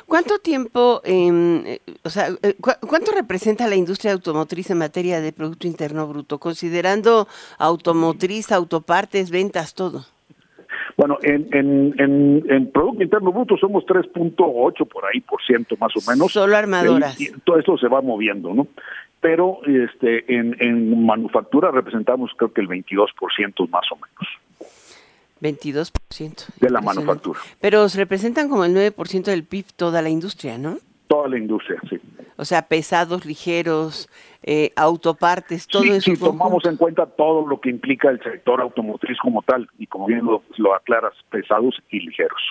[0.07, 5.67] ¿Cuánto tiempo, eh, o sea, eh, cuánto representa la industria automotriz en materia de Producto
[5.67, 7.27] Interno Bruto, considerando
[7.59, 10.05] automotriz, autopartes, ventas, todo?
[10.95, 16.09] Bueno, en, en, en, Producto Interno Bruto somos 3.8 por ahí, por ciento más o
[16.09, 16.31] menos.
[16.31, 17.19] Solo armadoras.
[17.19, 18.67] Y, todo esto se va moviendo, ¿no?
[19.19, 24.46] pero este en, en manufactura representamos creo que el 22% más o menos.
[25.41, 26.45] 22%.
[26.60, 27.39] De la manufactura.
[27.60, 30.78] Pero representan como el 9% del PIB toda la industria, ¿no?
[31.08, 32.00] Toda la industria, sí.
[32.36, 34.10] O sea, pesados, ligeros,
[34.43, 36.12] eh, autopartes, todo eso.
[36.12, 40.06] Si tomamos en cuenta todo lo que implica el sector automotriz como tal, y como
[40.06, 42.41] bien lo aclaras, pesados y ligeros.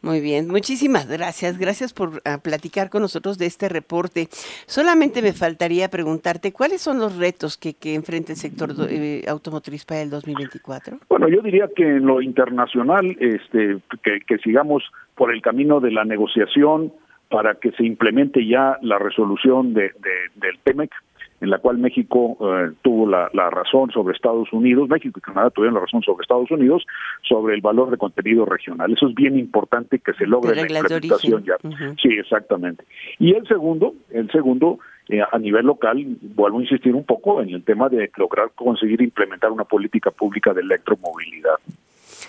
[0.00, 1.58] Muy bien, muchísimas gracias.
[1.58, 4.28] Gracias por ah, platicar con nosotros de este reporte.
[4.66, 10.02] Solamente me faltaría preguntarte cuáles son los retos que, enfrenta el sector eh, automotriz para
[10.02, 10.98] el 2024.
[11.08, 14.84] Bueno, yo diría que en lo internacional, este, que, sigamos
[15.16, 16.92] por el camino de la negociación
[17.28, 19.90] para que se implemente ya la resolución de,
[20.36, 20.92] del TEMEC,
[21.40, 25.74] en la cual México eh, tuvo la, razón sobre Estados Unidos, México y Canadá tuvieron
[25.74, 26.84] la razón sobre Estados Unidos,
[27.28, 28.92] sobre el valor de contenido regional.
[28.92, 31.56] Eso es bien importante que se logre la implementación ya.
[32.00, 32.84] Sí, exactamente.
[33.18, 37.50] Y el segundo, el segundo, eh, a nivel local, vuelvo a insistir un poco en
[37.50, 41.58] el tema de lograr conseguir implementar una política pública de electromovilidad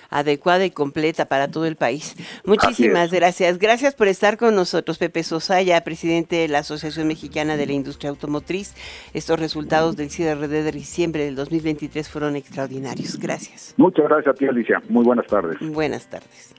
[0.10, 2.16] adecuada y completa para todo el país.
[2.46, 3.60] Muchísimas gracias.
[3.60, 8.10] Gracias por estar con nosotros, Pepe Sosaya, presidente de la Asociación Mexicana de la Industria
[8.10, 8.76] Automotriz.
[9.14, 13.18] Estos resultados del cierre de diciembre del 2023 fueron extraordinarios.
[13.20, 13.74] Gracias.
[13.78, 14.82] Muchas gracias a ti, Alicia.
[14.90, 15.58] Muy buenas tardes.
[15.62, 16.54] Buenas tardes.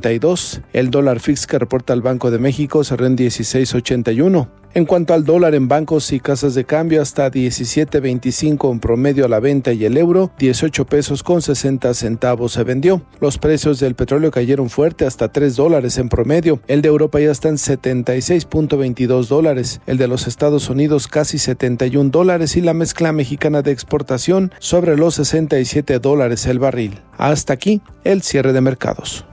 [0.00, 0.62] 16.82.
[0.72, 4.48] El dólar fix que reporta el Banco de México cerró en 16.81.
[4.72, 9.28] En cuanto al dólar en bancos y casas de cambio, hasta 17.25 en promedio a
[9.28, 13.02] la venta y el euro, 18 pesos con 60 centavos se vendió.
[13.20, 16.60] Los precios del petróleo cayeron fuerte hasta 3 dólares en promedio.
[16.68, 22.10] El de Europa ya está en 76.22 dólares, el de los Estados Unidos casi 71
[22.10, 27.00] dólares y la mezcla mexicana de exportación sobre los 67 dólares el barril.
[27.18, 29.24] Hasta aquí el cierre de mercados.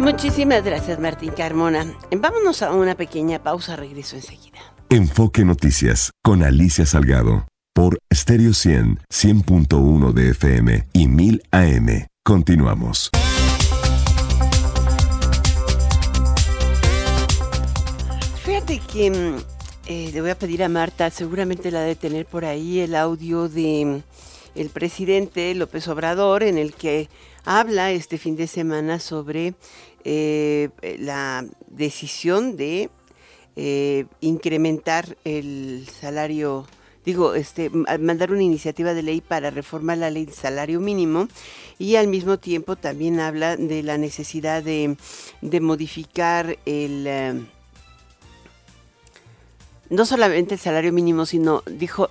[0.00, 1.84] Muchísimas gracias, Martín Carmona.
[2.10, 4.58] Vámonos a una pequeña pausa, regreso enseguida.
[4.88, 12.06] Enfoque Noticias con Alicia Salgado por Stereo 100, 100.1 de FM y 1000 AM.
[12.24, 13.10] Continuamos.
[18.42, 19.36] Fíjate que mm,
[19.84, 23.50] eh, le voy a pedir a Marta, seguramente la de tener por ahí el audio
[23.50, 27.10] de mm, el presidente López Obrador en el que
[27.44, 29.54] habla este fin de semana sobre
[30.04, 32.90] eh, la decisión de
[33.56, 36.66] eh, incrementar el salario
[37.04, 41.28] digo, este, mandar una iniciativa de ley para reformar la ley de salario mínimo
[41.78, 44.96] y al mismo tiempo también habla de la necesidad de,
[45.60, 47.06] modificar el...
[47.06, 47.46] Eh,
[49.88, 52.10] no solamente el salario mínimo, sino, dijo,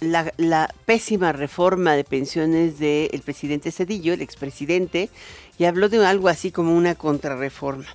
[0.00, 5.10] la, pésima reforma de pensiones del presidente Cedillo, el expresidente,
[5.58, 7.86] y habló de algo así como una contrarreforma.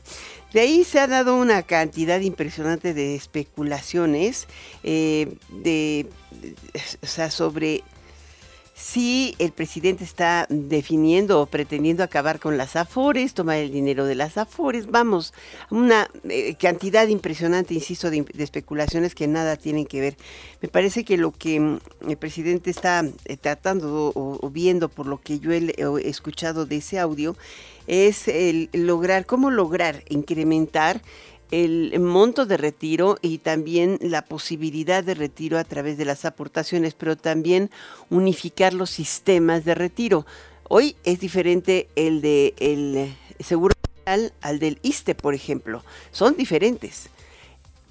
[0.53, 4.47] De ahí se ha dado una cantidad impresionante de especulaciones
[4.83, 6.07] eh, de,
[7.01, 7.83] o sea, sobre
[8.75, 14.15] si el presidente está definiendo o pretendiendo acabar con las afores, tomar el dinero de
[14.15, 15.33] las afores, vamos,
[15.69, 20.17] una eh, cantidad impresionante, insisto, de, especulaciones que nada tienen que ver.
[20.61, 25.21] Me parece que lo que mm, el presidente está eh, tratando o, viendo por lo
[25.21, 25.73] que yo he,
[26.09, 27.35] escuchado de ese audio
[27.85, 31.01] es el lograr, cómo lograr incrementar
[31.53, 36.95] el monto de retiro y también la posibilidad de retiro a través de las aportaciones,
[36.95, 37.69] pero también
[38.09, 40.25] unificar los sistemas de retiro.
[40.67, 45.83] Hoy es diferente el de el seguro al del ISTE, por ejemplo.
[46.11, 47.09] Son diferentes.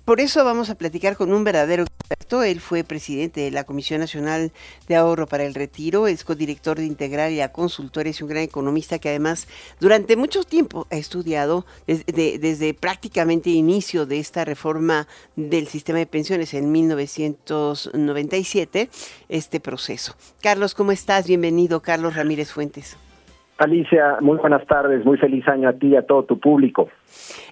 [0.04, 2.42] Por eso vamos a platicar con un verdadero experto.
[2.42, 4.50] Él fue presidente de la Comisión Nacional
[4.88, 9.10] de Ahorro para el Retiro, es codirector de Integralia Consultor, es un gran economista que
[9.10, 9.46] además
[9.80, 16.06] durante mucho tiempo ha estudiado desde, desde prácticamente inicio de esta reforma del sistema de
[16.06, 18.88] pensiones en 1997,
[19.28, 20.16] este proceso.
[20.42, 21.28] Carlos, ¿cómo estás?
[21.28, 22.98] Bienvenido, Carlos Ramírez Fuentes.
[23.58, 26.88] Alicia, muy buenas tardes, muy feliz año a ti y a todo tu público.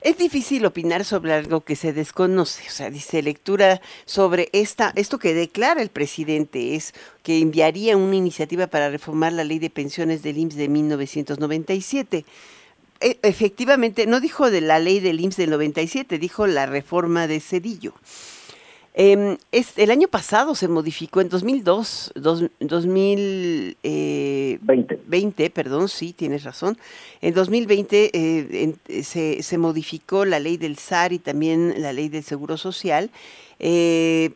[0.00, 5.18] Es difícil opinar sobre algo que se desconoce, o sea, dice lectura sobre esta, esto
[5.18, 10.22] que declara el presidente es que enviaría una iniciativa para reformar la ley de pensiones
[10.22, 12.24] del IMSS de 1997.
[13.00, 17.40] E, efectivamente, no dijo de la ley del IMSS del 97, dijo la reforma de
[17.40, 17.94] Cedillo.
[19.02, 19.38] Eh,
[19.76, 23.78] el año pasado se modificó en 2002, 2020.
[23.82, 24.58] Eh,
[25.54, 26.76] perdón, sí, tienes razón.
[27.22, 32.24] En 2020 eh, se, se, modificó la ley del SAR y también la ley del
[32.24, 33.10] Seguro Social.
[33.58, 34.32] Eh,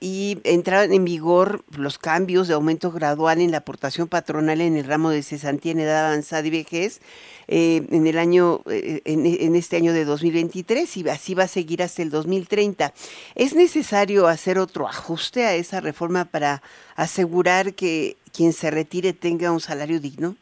[0.00, 4.86] y entraron en vigor los cambios de aumento gradual en la aportación patronal en el
[4.86, 7.02] ramo de cesantía en edad avanzada y vejez
[7.50, 11.82] eh, en el año eh, en, este año de 2023 y así va a seguir
[11.82, 12.92] hasta el 2030.
[13.34, 16.62] ¿Es necesario hacer otro ajuste a esa reforma para
[16.96, 20.36] asegurar que quien se retire tenga un salario digno?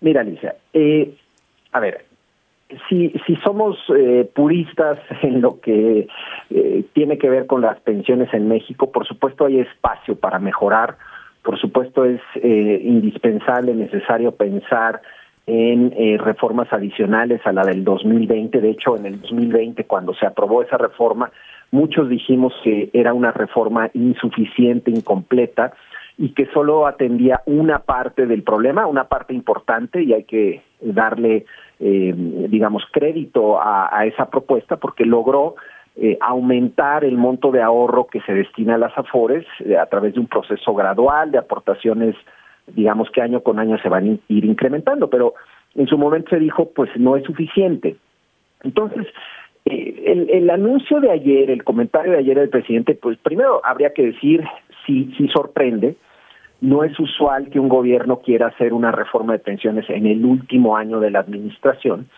[0.00, 1.14] Mira, Alicia, eh,
[1.72, 2.04] a ver,
[2.88, 6.08] si, si somos eh, puristas en lo que
[6.50, 10.96] eh, tiene que ver con las pensiones en México, por supuesto hay espacio para mejorar,
[11.42, 15.00] por supuesto es eh, indispensable, necesario pensar
[15.46, 18.60] en reformas adicionales a la del 2020.
[18.60, 21.30] De hecho, en el 2020, cuando se aprobó esa reforma,
[21.70, 25.72] muchos dijimos que era una reforma insuficiente, incompleta
[26.18, 31.44] y que solo atendía una parte del problema, una parte importante, y hay que darle
[31.78, 32.14] eh,
[32.48, 35.56] digamos, crédito a, esa propuesta porque logró
[35.96, 40.14] eh, aumentar el monto de ahorro que se destina a las AFORES eh, a través
[40.14, 42.16] de un proceso gradual de aportaciones,
[42.66, 45.34] digamos que año con año se van a ir incrementando, pero
[45.74, 47.96] en su momento se dijo, pues no es suficiente.
[48.62, 49.06] Entonces,
[49.64, 54.06] el, el, anuncio de ayer, el comentario de ayer del presidente, pues primero habría que
[54.06, 54.44] decir
[54.86, 55.96] si, si sorprende,
[56.60, 60.76] no es usual que un gobierno quiera hacer una reforma de pensiones en el último
[60.76, 62.08] año de la administración.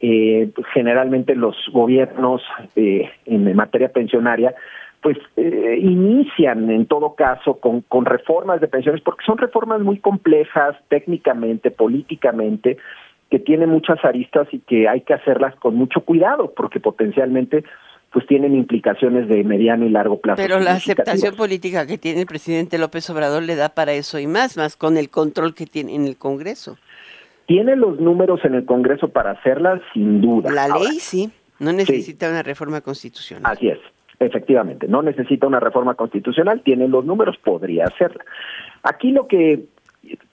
[0.00, 2.42] Eh, generalmente los gobiernos
[2.74, 4.54] eh, en materia pensionaria
[5.02, 9.98] pues eh, inician en todo caso con, con reformas de pensiones porque son reformas muy
[9.98, 12.76] complejas técnicamente, políticamente,
[13.30, 17.64] que tienen muchas aristas y que hay que hacerlas con mucho cuidado porque potencialmente
[18.12, 20.42] pues tienen implicaciones de mediano y largo plazo.
[20.42, 24.26] Pero la aceptación política que tiene el presidente López Obrador le da para eso y
[24.26, 26.76] más, más con el control que tiene en el Congreso.
[27.46, 30.50] Tiene los números en el Congreso para hacerla, sin duda.
[30.52, 33.52] La ley sí, no necesita una reforma constitucional.
[33.52, 33.78] Así es,
[34.20, 38.24] efectivamente, no necesita una reforma constitucional, tiene los números, podría hacerla.
[38.82, 39.64] Aquí lo que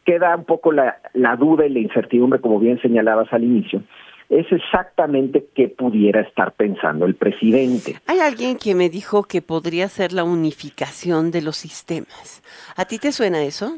[0.05, 3.81] queda un poco la, la duda y la incertidumbre, como bien señalabas al inicio,
[4.29, 7.95] es exactamente qué pudiera estar pensando el presidente.
[8.07, 12.43] Hay alguien que me dijo que podría ser la unificación de los sistemas.
[12.75, 13.77] ¿A ti te suena eso?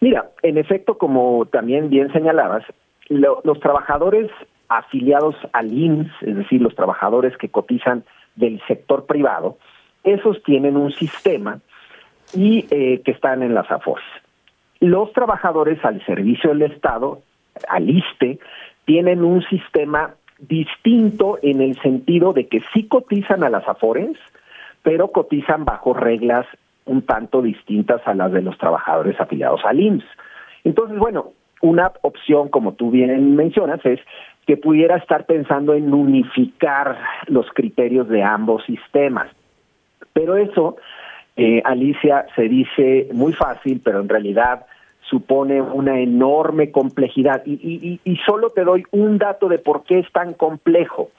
[0.00, 2.64] Mira, en efecto, como también bien señalabas,
[3.08, 4.30] los trabajadores
[4.68, 8.04] afiliados al IMSS, es decir, los trabajadores que cotizan
[8.36, 9.58] del sector privado,
[10.04, 11.60] esos tienen un sistema
[12.34, 14.04] y eh, que están en las AFORES.
[14.80, 17.20] Los trabajadores al servicio del Estado,
[17.68, 18.38] al ISTE,
[18.84, 24.18] tienen un sistema distinto en el sentido de que sí cotizan a las AFORES,
[24.82, 26.46] pero cotizan bajo reglas
[26.84, 30.04] un tanto distintas a las de los trabajadores afiliados al IMSS.
[30.64, 34.00] Entonces, bueno, una opción, como tú bien mencionas, es
[34.46, 39.28] que pudiera estar pensando en unificar los criterios de ambos sistemas.
[40.12, 40.76] Pero eso,
[41.36, 44.66] eh, Alicia, se dice muy fácil, pero en realidad
[45.02, 47.42] supone una enorme complejidad.
[47.46, 51.10] Y, y, y solo te doy un dato de por qué es tan complejo.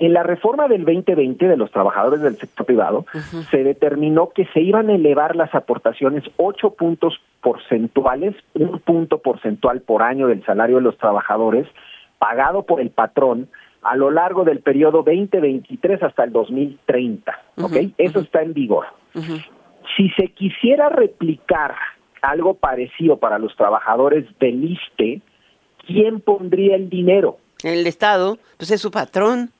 [0.00, 3.04] En la reforma del 2020 de los trabajadores del sector privado,
[3.50, 9.82] se determinó que se iban a elevar las aportaciones ocho puntos porcentuales, un punto porcentual
[9.82, 11.66] por año del salario de los trabajadores,
[12.20, 13.48] pagado por el patrón,
[13.82, 17.32] a lo largo del periodo 2023 hasta el 2030.
[17.62, 17.76] ¿Ok?
[17.96, 18.86] Eso está en vigor.
[19.96, 21.74] Si se quisiera replicar
[22.20, 25.22] algo parecido para los trabajadores del ISTE,
[25.86, 27.38] ¿quién pondría el dinero?
[27.64, 29.50] El Estado, pues es su patrón.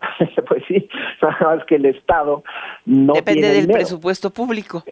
[0.48, 0.88] pues sí,
[1.22, 2.42] nada más que el Estado
[2.86, 3.78] no Depende tiene del dinero.
[3.78, 4.82] presupuesto público.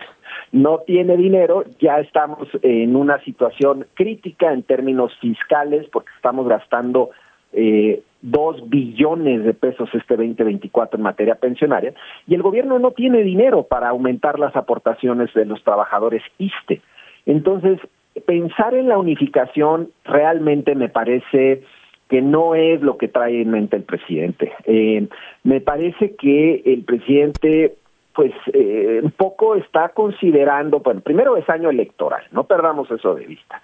[0.52, 7.10] No tiene dinero, ya estamos en una situación crítica en términos fiscales porque estamos gastando
[7.52, 11.94] eh, dos billones de pesos este 2024 en materia pensionaria
[12.26, 16.80] y el gobierno no tiene dinero para aumentar las aportaciones de los trabajadores ISTE.
[17.26, 17.78] Entonces,
[18.26, 21.62] pensar en la unificación realmente me parece
[22.08, 24.52] que no es lo que trae en mente el presidente.
[24.64, 25.06] Eh,
[25.44, 27.74] me parece que el presidente,
[28.18, 33.24] pues, eh, un poco está considerando, bueno, primero es año electoral, no perdamos eso de
[33.26, 33.62] vista.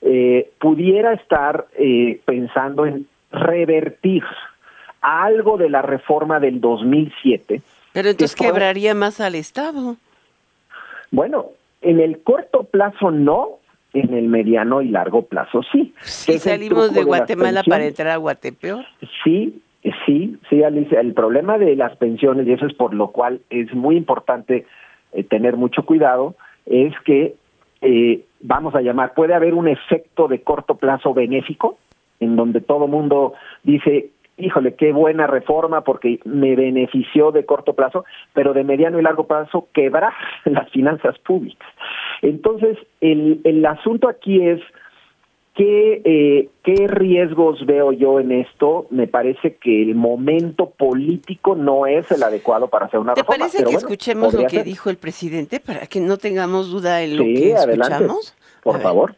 [0.00, 4.22] Eh, pudiera estar eh, pensando en revertir
[5.00, 7.62] algo de la reforma del 2007.
[7.92, 9.96] Pero entonces que fue- quebraría más al Estado.
[11.10, 11.46] Bueno,
[11.82, 13.58] en el corto plazo no,
[13.92, 15.92] en el mediano y largo plazo sí.
[16.02, 18.84] Si salimos de Guatemala para entrar a Guatepeor.
[19.24, 19.60] Sí,
[20.04, 21.00] sí, sí, Alicia.
[21.00, 24.66] El problema de las pensiones, y eso es por lo cual es muy importante
[25.12, 26.34] eh, tener mucho cuidado,
[26.66, 27.34] es que,
[27.82, 31.78] eh, vamos a llamar, puede haber un efecto de corto plazo benéfico,
[32.20, 38.04] en donde todo mundo dice, híjole, qué buena reforma porque me benefició de corto plazo,
[38.32, 40.12] pero de mediano y largo plazo quebrar
[40.44, 41.68] las finanzas públicas.
[42.22, 44.60] Entonces, el, el asunto aquí es
[45.56, 48.86] ¿Qué, eh, ¿Qué riesgos veo yo en esto?
[48.90, 53.38] Me parece que el momento político no es el adecuado para hacer una ¿Te reforma.
[53.38, 54.64] parece pero que bueno, escuchemos lo que ser.
[54.64, 58.34] dijo el presidente para que no tengamos duda en lo Sí, que adelante, escuchamos?
[58.62, 59.14] por favor.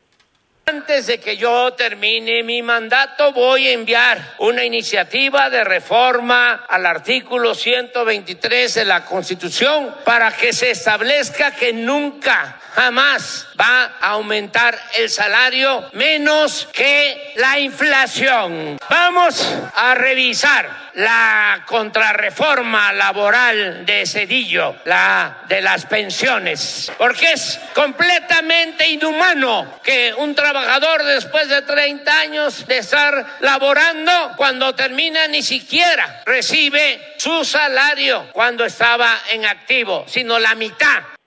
[0.67, 6.85] Antes de que yo termine mi mandato, voy a enviar una iniciativa de reforma al
[6.87, 14.79] artículo 123 de la Constitución para que se establezca que nunca, jamás va a aumentar
[14.97, 18.79] el salario menos que la inflación.
[18.89, 28.89] Vamos a revisar la contrarreforma laboral de Cedillo, la de las pensiones, porque es completamente
[28.89, 36.23] inhumano que un trabajador después de 30 años de estar laborando, cuando termina ni siquiera
[36.27, 41.18] recibe su salario cuando estaba en activo, sino la mitad.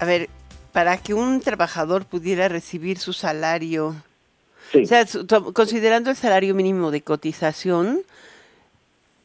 [0.00, 0.28] A ver,
[0.72, 3.96] para que un trabajador pudiera recibir su salario,
[4.84, 8.00] o sea, su- considerando el salario mínimo de cotización,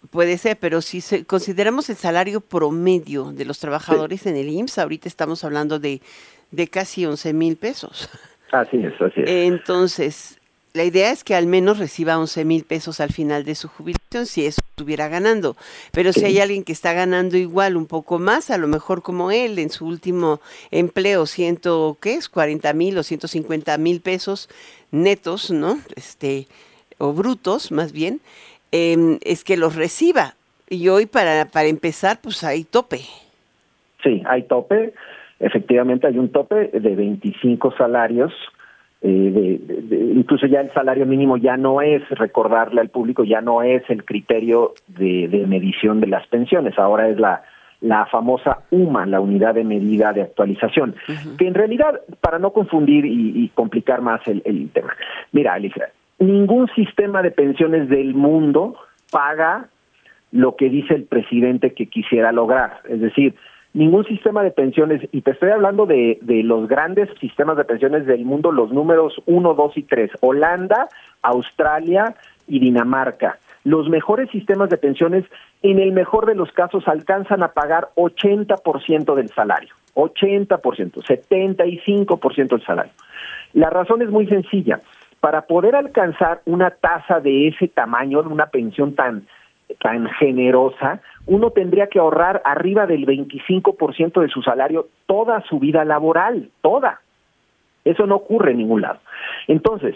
[0.10, 4.80] puede ser, pero si se- consideramos el salario promedio de los trabajadores en el IMSS,
[4.80, 6.02] ahorita estamos hablando de,
[6.52, 8.10] de casi 11 mil pesos.
[8.52, 9.30] Así es, así es.
[9.30, 10.40] Entonces,
[10.74, 14.26] la idea es que al menos reciba 11 mil pesos al final de su jubilación,
[14.26, 15.56] si eso estuviera ganando.
[15.92, 19.30] Pero si hay alguien que está ganando igual, un poco más, a lo mejor como
[19.30, 22.28] él, en su último empleo, ciento, ¿qué es?
[22.28, 24.50] 40 mil o 150 mil pesos
[24.92, 25.78] netos, ¿no?
[25.96, 26.48] Este,
[26.98, 28.20] o brutos, más bien,
[28.72, 30.34] em, es que los reciba.
[30.70, 33.02] Y hoy, para, para empezar, pues hay tope.
[34.02, 34.94] Sí, hay tope.
[35.40, 38.34] Efectivamente, hay un tope de 25 salarios.
[39.04, 43.62] Eh, de- incluso ya el salario mínimo ya no es, recordarle al público, ya no
[43.62, 47.44] es el criterio de, de medición de las pensiones, ahora es la,
[47.82, 50.96] la famosa UMA, la unidad de medida de actualización,
[51.38, 54.94] que en realidad, para no confundir y, y complicar más el, el tema,
[55.34, 55.90] mira, Alicia,
[56.20, 58.76] ningún sistema de pensiones del mundo
[59.12, 59.68] paga
[60.32, 62.80] lo que dice el presidente que quisiera lograr.
[62.90, 63.36] Es decir,
[63.74, 68.06] ningún sistema de pensiones, y te estoy hablando de, de los grandes sistemas de pensiones
[68.06, 70.88] del mundo, los números 1, 2 y 3, Holanda,
[71.22, 72.16] Australia
[72.48, 73.40] y Dinamarca.
[73.64, 75.26] Los mejores sistemas de pensiones,
[75.62, 82.66] en el mejor de los casos, alcanzan a pagar 80% del salario, 80%, 75% del
[82.66, 82.92] salario.
[83.54, 84.80] La razón es muy sencilla.
[85.22, 89.26] Para poder alcanzar una tasa de ese tamaño, una pensión tan,
[89.80, 95.86] tan generosa, uno tendría que ahorrar arriba del 25% de su salario toda su vida
[95.86, 97.02] laboral, toda.
[97.86, 99.00] Eso no ocurre en ningún lado.
[99.48, 99.96] Entonces,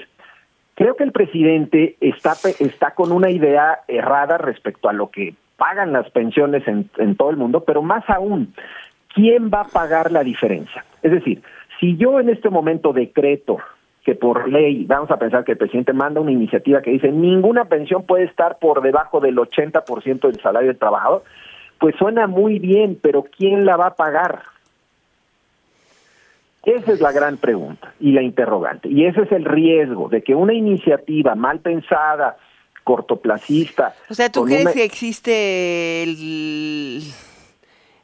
[0.75, 5.91] creo que el presidente está, está con una idea errada respecto a lo que pagan
[5.91, 8.53] las pensiones en, en todo el mundo, pero más aún,
[9.13, 10.85] ¿quién va a pagar la diferencia?
[11.01, 11.41] Es decir,
[11.79, 13.57] si yo en este momento decreto
[14.07, 17.65] que por ley, vamos a pensar que el presidente manda una iniciativa que dice ninguna
[17.65, 21.23] pensión puede estar por debajo del 80% del salario del trabajador,
[21.77, 24.43] pues suena muy bien, pero ¿quién la va a pagar?
[26.63, 28.87] Esa es la gran pregunta y la interrogante.
[28.87, 32.37] Y ese es el riesgo de que una iniciativa mal pensada,
[32.85, 33.93] cortoplacista...
[34.09, 37.01] O sea, ¿tú crees que existe el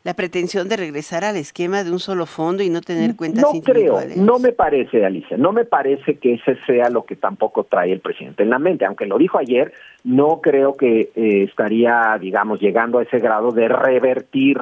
[0.03, 3.61] la pretensión de regresar al esquema de un solo fondo y no tener cuentas no
[3.61, 7.93] creo, no me parece, Alicia, no me parece que ese sea lo que tampoco trae
[7.93, 9.71] el presidente en la mente, aunque lo dijo ayer,
[10.03, 14.59] no creo que eh, estaría, digamos, llegando a ese grado de revertir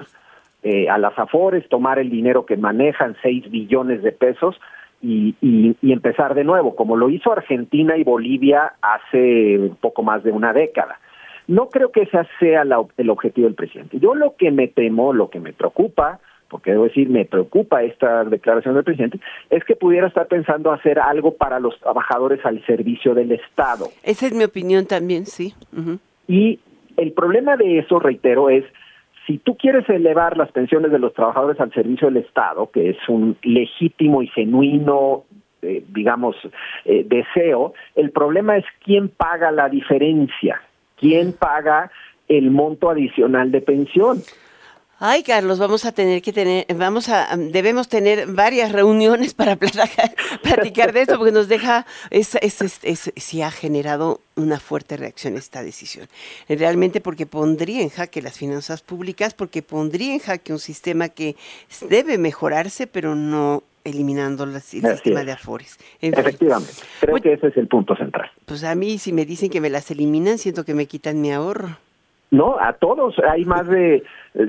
[0.62, 4.60] eh, a las afores, tomar el dinero que manejan, seis billones de pesos,
[5.02, 10.24] y, y, empezar de nuevo, como lo hizo Argentina y Bolivia hace un poco más
[10.24, 11.00] de una década.
[11.52, 13.99] No creo que ese sea el objetivo del presidente.
[13.99, 18.24] Yo lo que me temo, lo que me preocupa, porque debo decir, me preocupa esta
[18.24, 23.14] declaración del presidente, es que pudiera estar pensando hacer algo para los trabajadores al servicio
[23.14, 23.88] del Estado.
[24.02, 25.54] Esa es mi opinión también, sí.
[26.26, 26.62] Y
[26.95, 28.64] el problema de eso, reitero, es
[29.28, 33.10] si tú quieres elevar las pensiones de los trabajadores al servicio del Estado, que es
[33.10, 35.26] un legítimo y genuino
[35.62, 36.36] eh, digamos,
[36.86, 40.60] eh, deseo, el problema es quién paga la diferencia.
[41.02, 41.91] ¿Quién paga
[42.30, 44.24] el monto adicional de pensión?
[45.04, 50.93] Ay, Carlos, vamos a tener que tener, vamos a, debemos tener varias reuniones para platicar,
[50.93, 55.64] de esto, porque nos deja, es, es, es, sí ha generado una fuerte reacción esta
[55.64, 56.08] decisión.
[56.47, 61.36] Realmente porque pondría en jaque las finanzas públicas, porque pondría en jaque un sistema que
[61.89, 65.77] debe mejorarse, pero no eliminando el sistema de afores.
[66.01, 68.29] Efectivamente, creo que ese es el punto central.
[68.45, 71.32] Pues a mí si me dicen que me las eliminan, siento que me quitan mi
[71.32, 71.77] ahorro.
[72.32, 73.15] No, a todos.
[73.19, 74.03] Hay más de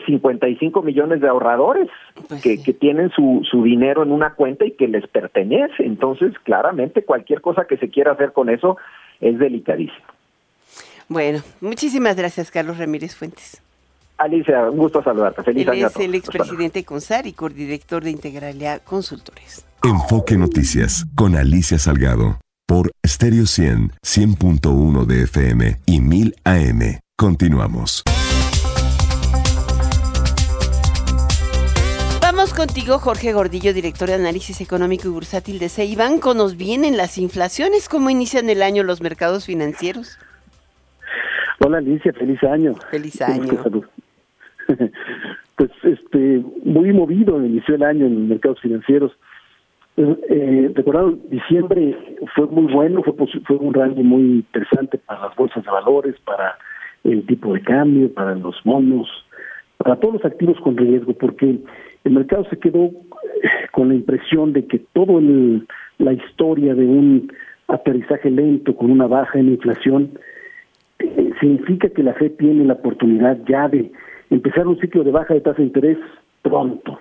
[0.07, 1.89] 55 eh, millones de ahorradores
[2.29, 5.85] pues que, que, tienen su, su dinero en una cuenta y que les pertenece.
[5.85, 8.77] Entonces, claramente, cualquier cosa que se quiera hacer con eso
[9.21, 10.07] es delicadísimo.
[11.09, 13.61] Bueno, muchísimas gracias, Carlos Ramírez Fuentes.
[14.23, 15.43] Alicia, un gusto saludarte.
[15.43, 19.67] Feliz Él es el expresidente CONSAR y coordinador de Integralia Consultores.
[19.83, 27.01] Enfoque Noticias con Alicia Salgado por Stereo 100, 100.1 de FM y 1000 AM.
[27.17, 28.05] Continuamos.
[32.23, 36.33] Vamos contigo, Jorge Gordillo, director de análisis económico y bursátil de Ceibanco.
[36.35, 37.89] ¿Nos vienen las inflaciones?
[37.89, 40.17] ¿Cómo inician el año los mercados financieros?
[41.59, 42.75] Hola Alicia, feliz año.
[42.91, 43.61] Feliz año.
[45.57, 49.13] pues este muy movido inició el año en los mercados financieros.
[49.97, 50.75] Eh, eh
[51.31, 51.97] diciembre
[52.35, 56.57] fue muy bueno, fue, fue un rango muy interesante para las bolsas de valores, para
[57.05, 59.09] el tipo de cambio, para los monos,
[59.77, 61.59] para todos los activos con riesgo, porque
[62.05, 65.21] el mercado se quedó eh, con la impresión de que todo
[65.99, 67.33] la historia de un
[67.69, 70.19] aterrizaje lento con una baja en inflación
[70.99, 73.91] eh, significa que la Fed tiene la oportunidad ya de
[74.35, 75.99] empezar un ciclo de baja de tasa de interés
[76.43, 76.99] pronto.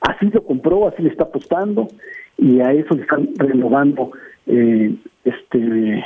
[0.00, 1.88] Así lo compró, así le está apostando
[2.36, 4.12] y a eso le están renovando
[4.46, 6.04] eh, este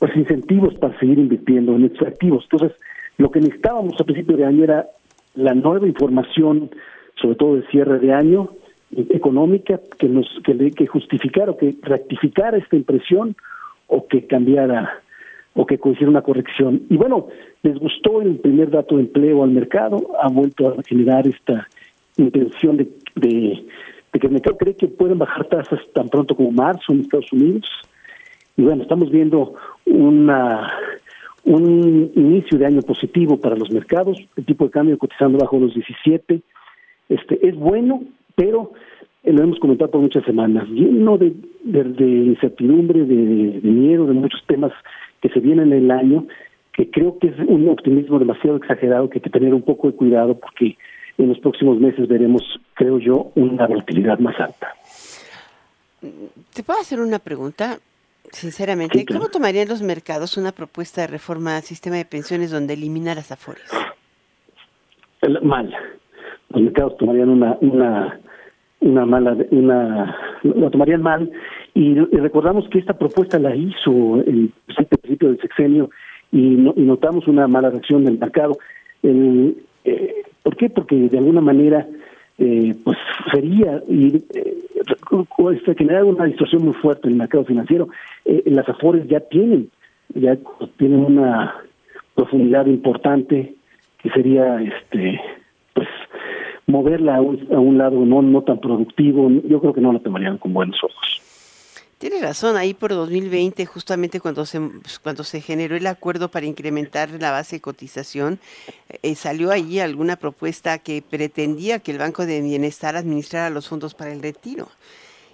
[0.00, 2.44] los incentivos para seguir invirtiendo en estos activos.
[2.50, 2.76] Entonces,
[3.18, 4.86] lo que necesitábamos a principio de año era
[5.34, 6.70] la nueva información,
[7.20, 8.50] sobre todo de cierre de año,
[9.10, 13.36] económica, que nos que, que justificara o que rectificara esta impresión
[13.86, 15.02] o que cambiara
[15.54, 16.82] o que hiciera una corrección.
[16.88, 17.28] Y bueno,
[17.62, 21.68] les gustó el primer dato de empleo al mercado, ha vuelto a generar esta
[22.16, 23.64] intención de, de,
[24.18, 27.68] que el mercado cree que pueden bajar tasas tan pronto como marzo en Estados Unidos.
[28.56, 29.54] Y bueno, estamos viendo
[29.86, 30.70] una
[31.44, 35.74] un inicio de año positivo para los mercados, el tipo de cambio cotizando bajo los
[35.74, 36.40] 17.
[37.08, 38.04] Este es bueno,
[38.36, 38.72] pero
[39.24, 43.16] lo hemos comentado por muchas semanas, lleno de, de, incertidumbre, de,
[43.60, 44.72] de, miedo, de muchos temas
[45.20, 46.26] que se vienen en el año,
[46.72, 49.96] que creo que es un optimismo demasiado exagerado, que hay que tener un poco de
[49.96, 50.76] cuidado porque
[51.18, 52.42] en los próximos meses veremos,
[52.74, 54.74] creo yo, una volatilidad más alta.
[56.52, 57.78] ¿Te puedo hacer una pregunta?
[58.30, 63.14] Sinceramente, ¿cómo tomarían los mercados una propuesta de reforma al sistema de pensiones donde elimina
[63.14, 63.70] las afores?
[65.42, 65.72] Mal.
[66.48, 68.20] Los mercados tomarían una, una,
[68.82, 71.30] una mala, una, lo tomarían mal.
[71.74, 75.90] Y, recordamos que esta propuesta la hizo el principio del sexenio
[76.30, 76.38] y,
[76.76, 78.58] notamos una mala reacción del mercado.
[79.02, 79.54] Eh,
[80.42, 80.68] ¿Por qué?
[80.70, 81.86] Porque de alguna manera
[82.38, 82.98] eh, pues
[83.32, 87.88] sería ir eh, generar una distorsión muy fuerte en el mercado financiero.
[88.24, 89.70] Eh, las afores ya tienen
[90.14, 90.36] ya
[90.76, 91.54] tienen una
[92.14, 93.54] profundidad importante
[94.02, 95.20] que sería este
[95.74, 95.88] pues
[96.66, 100.00] moverla a un, a un lado no no tan productivo yo creo que no la
[100.00, 101.20] tomarían con buenos ojos
[102.02, 106.46] tiene razón, ahí por 2020, justamente cuando se, pues, cuando se generó el acuerdo para
[106.46, 108.40] incrementar la base de cotización,
[109.04, 113.94] eh, salió ahí alguna propuesta que pretendía que el Banco de Bienestar administrara los fondos
[113.94, 114.68] para el retiro.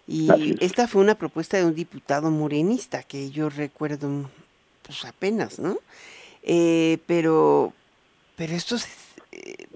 [0.06, 0.28] Y
[0.62, 4.28] esta fue una propuesta de un diputado morenista que yo recuerdo
[4.82, 5.78] pues apenas, ¿no?
[6.42, 7.72] Eh, pero,
[8.36, 8.76] pero esto
[9.32, 9.66] eh,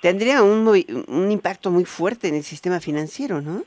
[0.00, 0.66] tendría un,
[1.08, 3.62] un impacto muy fuerte en el sistema financiero, ¿no?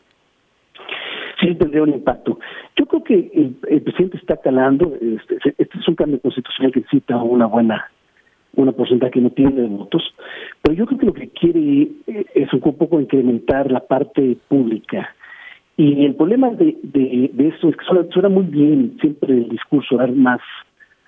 [1.42, 2.40] sí tendría un impacto.
[2.78, 7.18] Yo creo que el, presidente está calando, este, este, es un cambio constitucional que necesita
[7.18, 7.86] una buena
[8.54, 10.04] una porcentaje que no tiene de votos,
[10.62, 11.88] pero yo creo que lo que quiere
[12.36, 15.16] es un poco incrementar la parte pública.
[15.78, 20.12] Y el problema de, de, eso es que suena, muy bien siempre el discurso, dar
[20.12, 20.42] más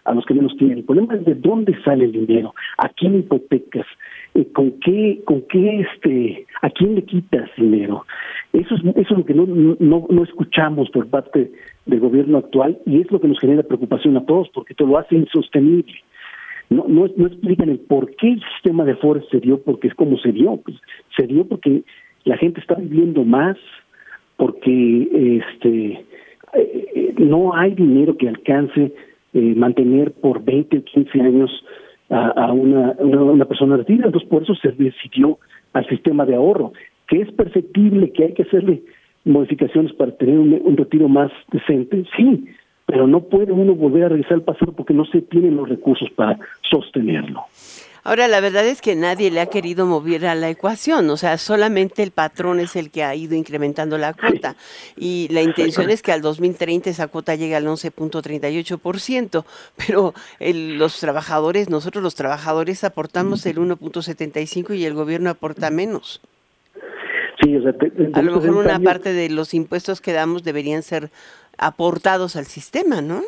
[0.05, 0.79] a los que menos tienen.
[0.79, 3.85] El problema es de dónde sale el dinero, a quién hipotecas,
[4.35, 8.05] eh, con qué, con qué este, a quién le quitas dinero.
[8.51, 11.51] Eso es, eso es lo que no, no, no escuchamos por parte
[11.85, 14.97] del gobierno actual y es lo que nos genera preocupación a todos porque todo lo
[14.97, 15.93] hace insostenible.
[16.69, 19.93] No, no, no explican el por qué el sistema de Forex se dio, porque es
[19.95, 20.57] como se dio.
[20.57, 20.77] Pues,
[21.15, 21.83] se dio porque
[22.23, 23.57] la gente está viviendo más,
[24.37, 26.05] porque este
[26.53, 28.93] eh, eh, no hay dinero que alcance
[29.33, 31.65] eh, mantener por 20 o 15 años
[32.09, 34.07] a, una, una, persona retirada.
[34.07, 35.39] Entonces, por eso se decidió
[35.73, 36.73] al sistema de ahorro,
[37.07, 38.83] que es perceptible, que hay que hacerle
[39.25, 42.45] modificaciones para tener un, retiro más decente, sí,
[42.85, 46.09] pero no puede uno volver a regresar al pasado porque no se tienen los recursos
[46.11, 46.37] para
[46.69, 47.41] sostenerlo.
[48.05, 51.37] Ahora, la verdad es que nadie le ha querido mover a la ecuación, o sea,
[51.37, 54.57] solamente el patrón es el que ha ido incrementando la cuota
[54.97, 59.45] y la intención es que al 2030 esa cuota llegue al 11.38%,
[59.87, 66.19] pero los trabajadores, nosotros los trabajadores aportamos el 1.75 y el gobierno aporta menos.
[67.41, 67.73] Sí, o sea,
[68.13, 71.09] a lo mejor una parte de los impuestos que damos deberían ser
[71.57, 73.21] aportados al sistema, ¿no?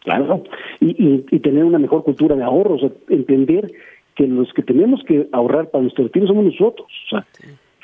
[0.00, 0.44] Claro,
[0.78, 3.72] y, y, tener una mejor cultura de ahorro, o sea, entender
[4.16, 6.88] que los que tenemos que ahorrar para nuestro retiro somos nosotros.
[7.06, 7.26] O sea,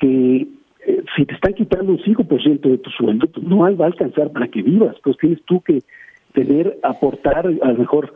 [0.01, 0.49] que
[0.87, 4.33] eh, si te están quitando un 5% de tu sueldo, pues no va a alcanzar
[4.33, 4.97] para que vivas.
[5.05, 5.83] Pues tienes tú que
[6.33, 8.13] tener, aportar, a lo mejor,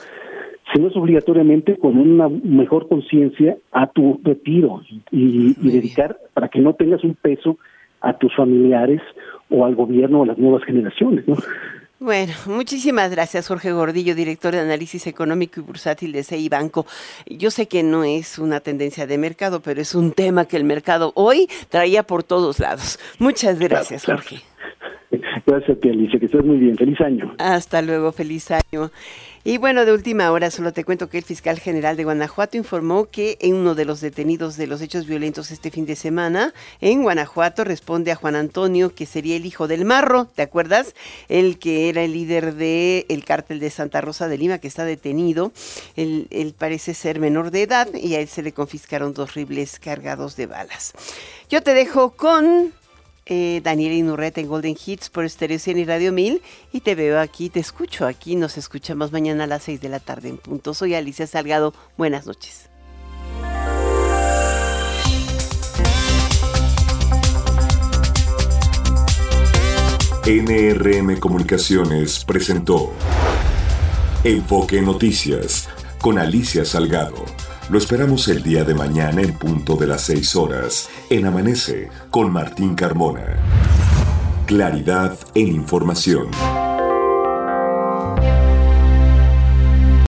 [0.72, 6.48] si no es obligatoriamente, con una mejor conciencia a tu retiro y, y dedicar para
[6.48, 7.58] que no tengas un peso
[8.00, 9.02] a tus familiares
[9.50, 11.36] o al gobierno o a las nuevas generaciones, ¿no?
[11.98, 16.84] Bueno, muchísimas gracias Jorge Gordillo, director de análisis económico y bursátil de CI Banco.
[17.26, 20.64] Yo sé que no es una tendencia de mercado, pero es un tema que el
[20.64, 22.98] mercado hoy traía por todos lados.
[23.18, 24.42] Muchas gracias, Jorge.
[25.46, 26.76] Gracias a ti, Alicia, que estés muy bien.
[26.76, 27.34] Feliz año.
[27.38, 28.90] Hasta luego, feliz año.
[29.46, 33.06] Y bueno, de última hora solo te cuento que el fiscal general de Guanajuato informó
[33.06, 37.04] que en uno de los detenidos de los hechos violentos este fin de semana en
[37.04, 40.96] Guanajuato responde a Juan Antonio, que sería el hijo del Marro, ¿te acuerdas?
[41.28, 44.84] El que era el líder del el cártel de Santa Rosa de Lima, que está
[44.84, 45.52] detenido.
[45.94, 49.78] Él, él parece ser menor de edad y a él se le confiscaron dos rifles
[49.78, 50.92] cargados de balas.
[51.48, 52.72] Yo te dejo con
[53.26, 57.20] eh, Daniel Inurreta en Golden Hits por Stereo 100 y Radio 1000 y te veo
[57.20, 60.74] aquí, te escucho aquí, nos escuchamos mañana a las 6 de la tarde en punto.
[60.74, 62.70] Soy Alicia Salgado, buenas noches.
[70.24, 72.92] NRM Comunicaciones presentó
[74.24, 75.68] Enfoque Noticias
[76.00, 77.24] con Alicia Salgado
[77.68, 82.32] lo esperamos el día de mañana en punto de las 6 horas en Amanece con
[82.32, 83.36] Martín Carmona.
[84.46, 86.28] Claridad en información.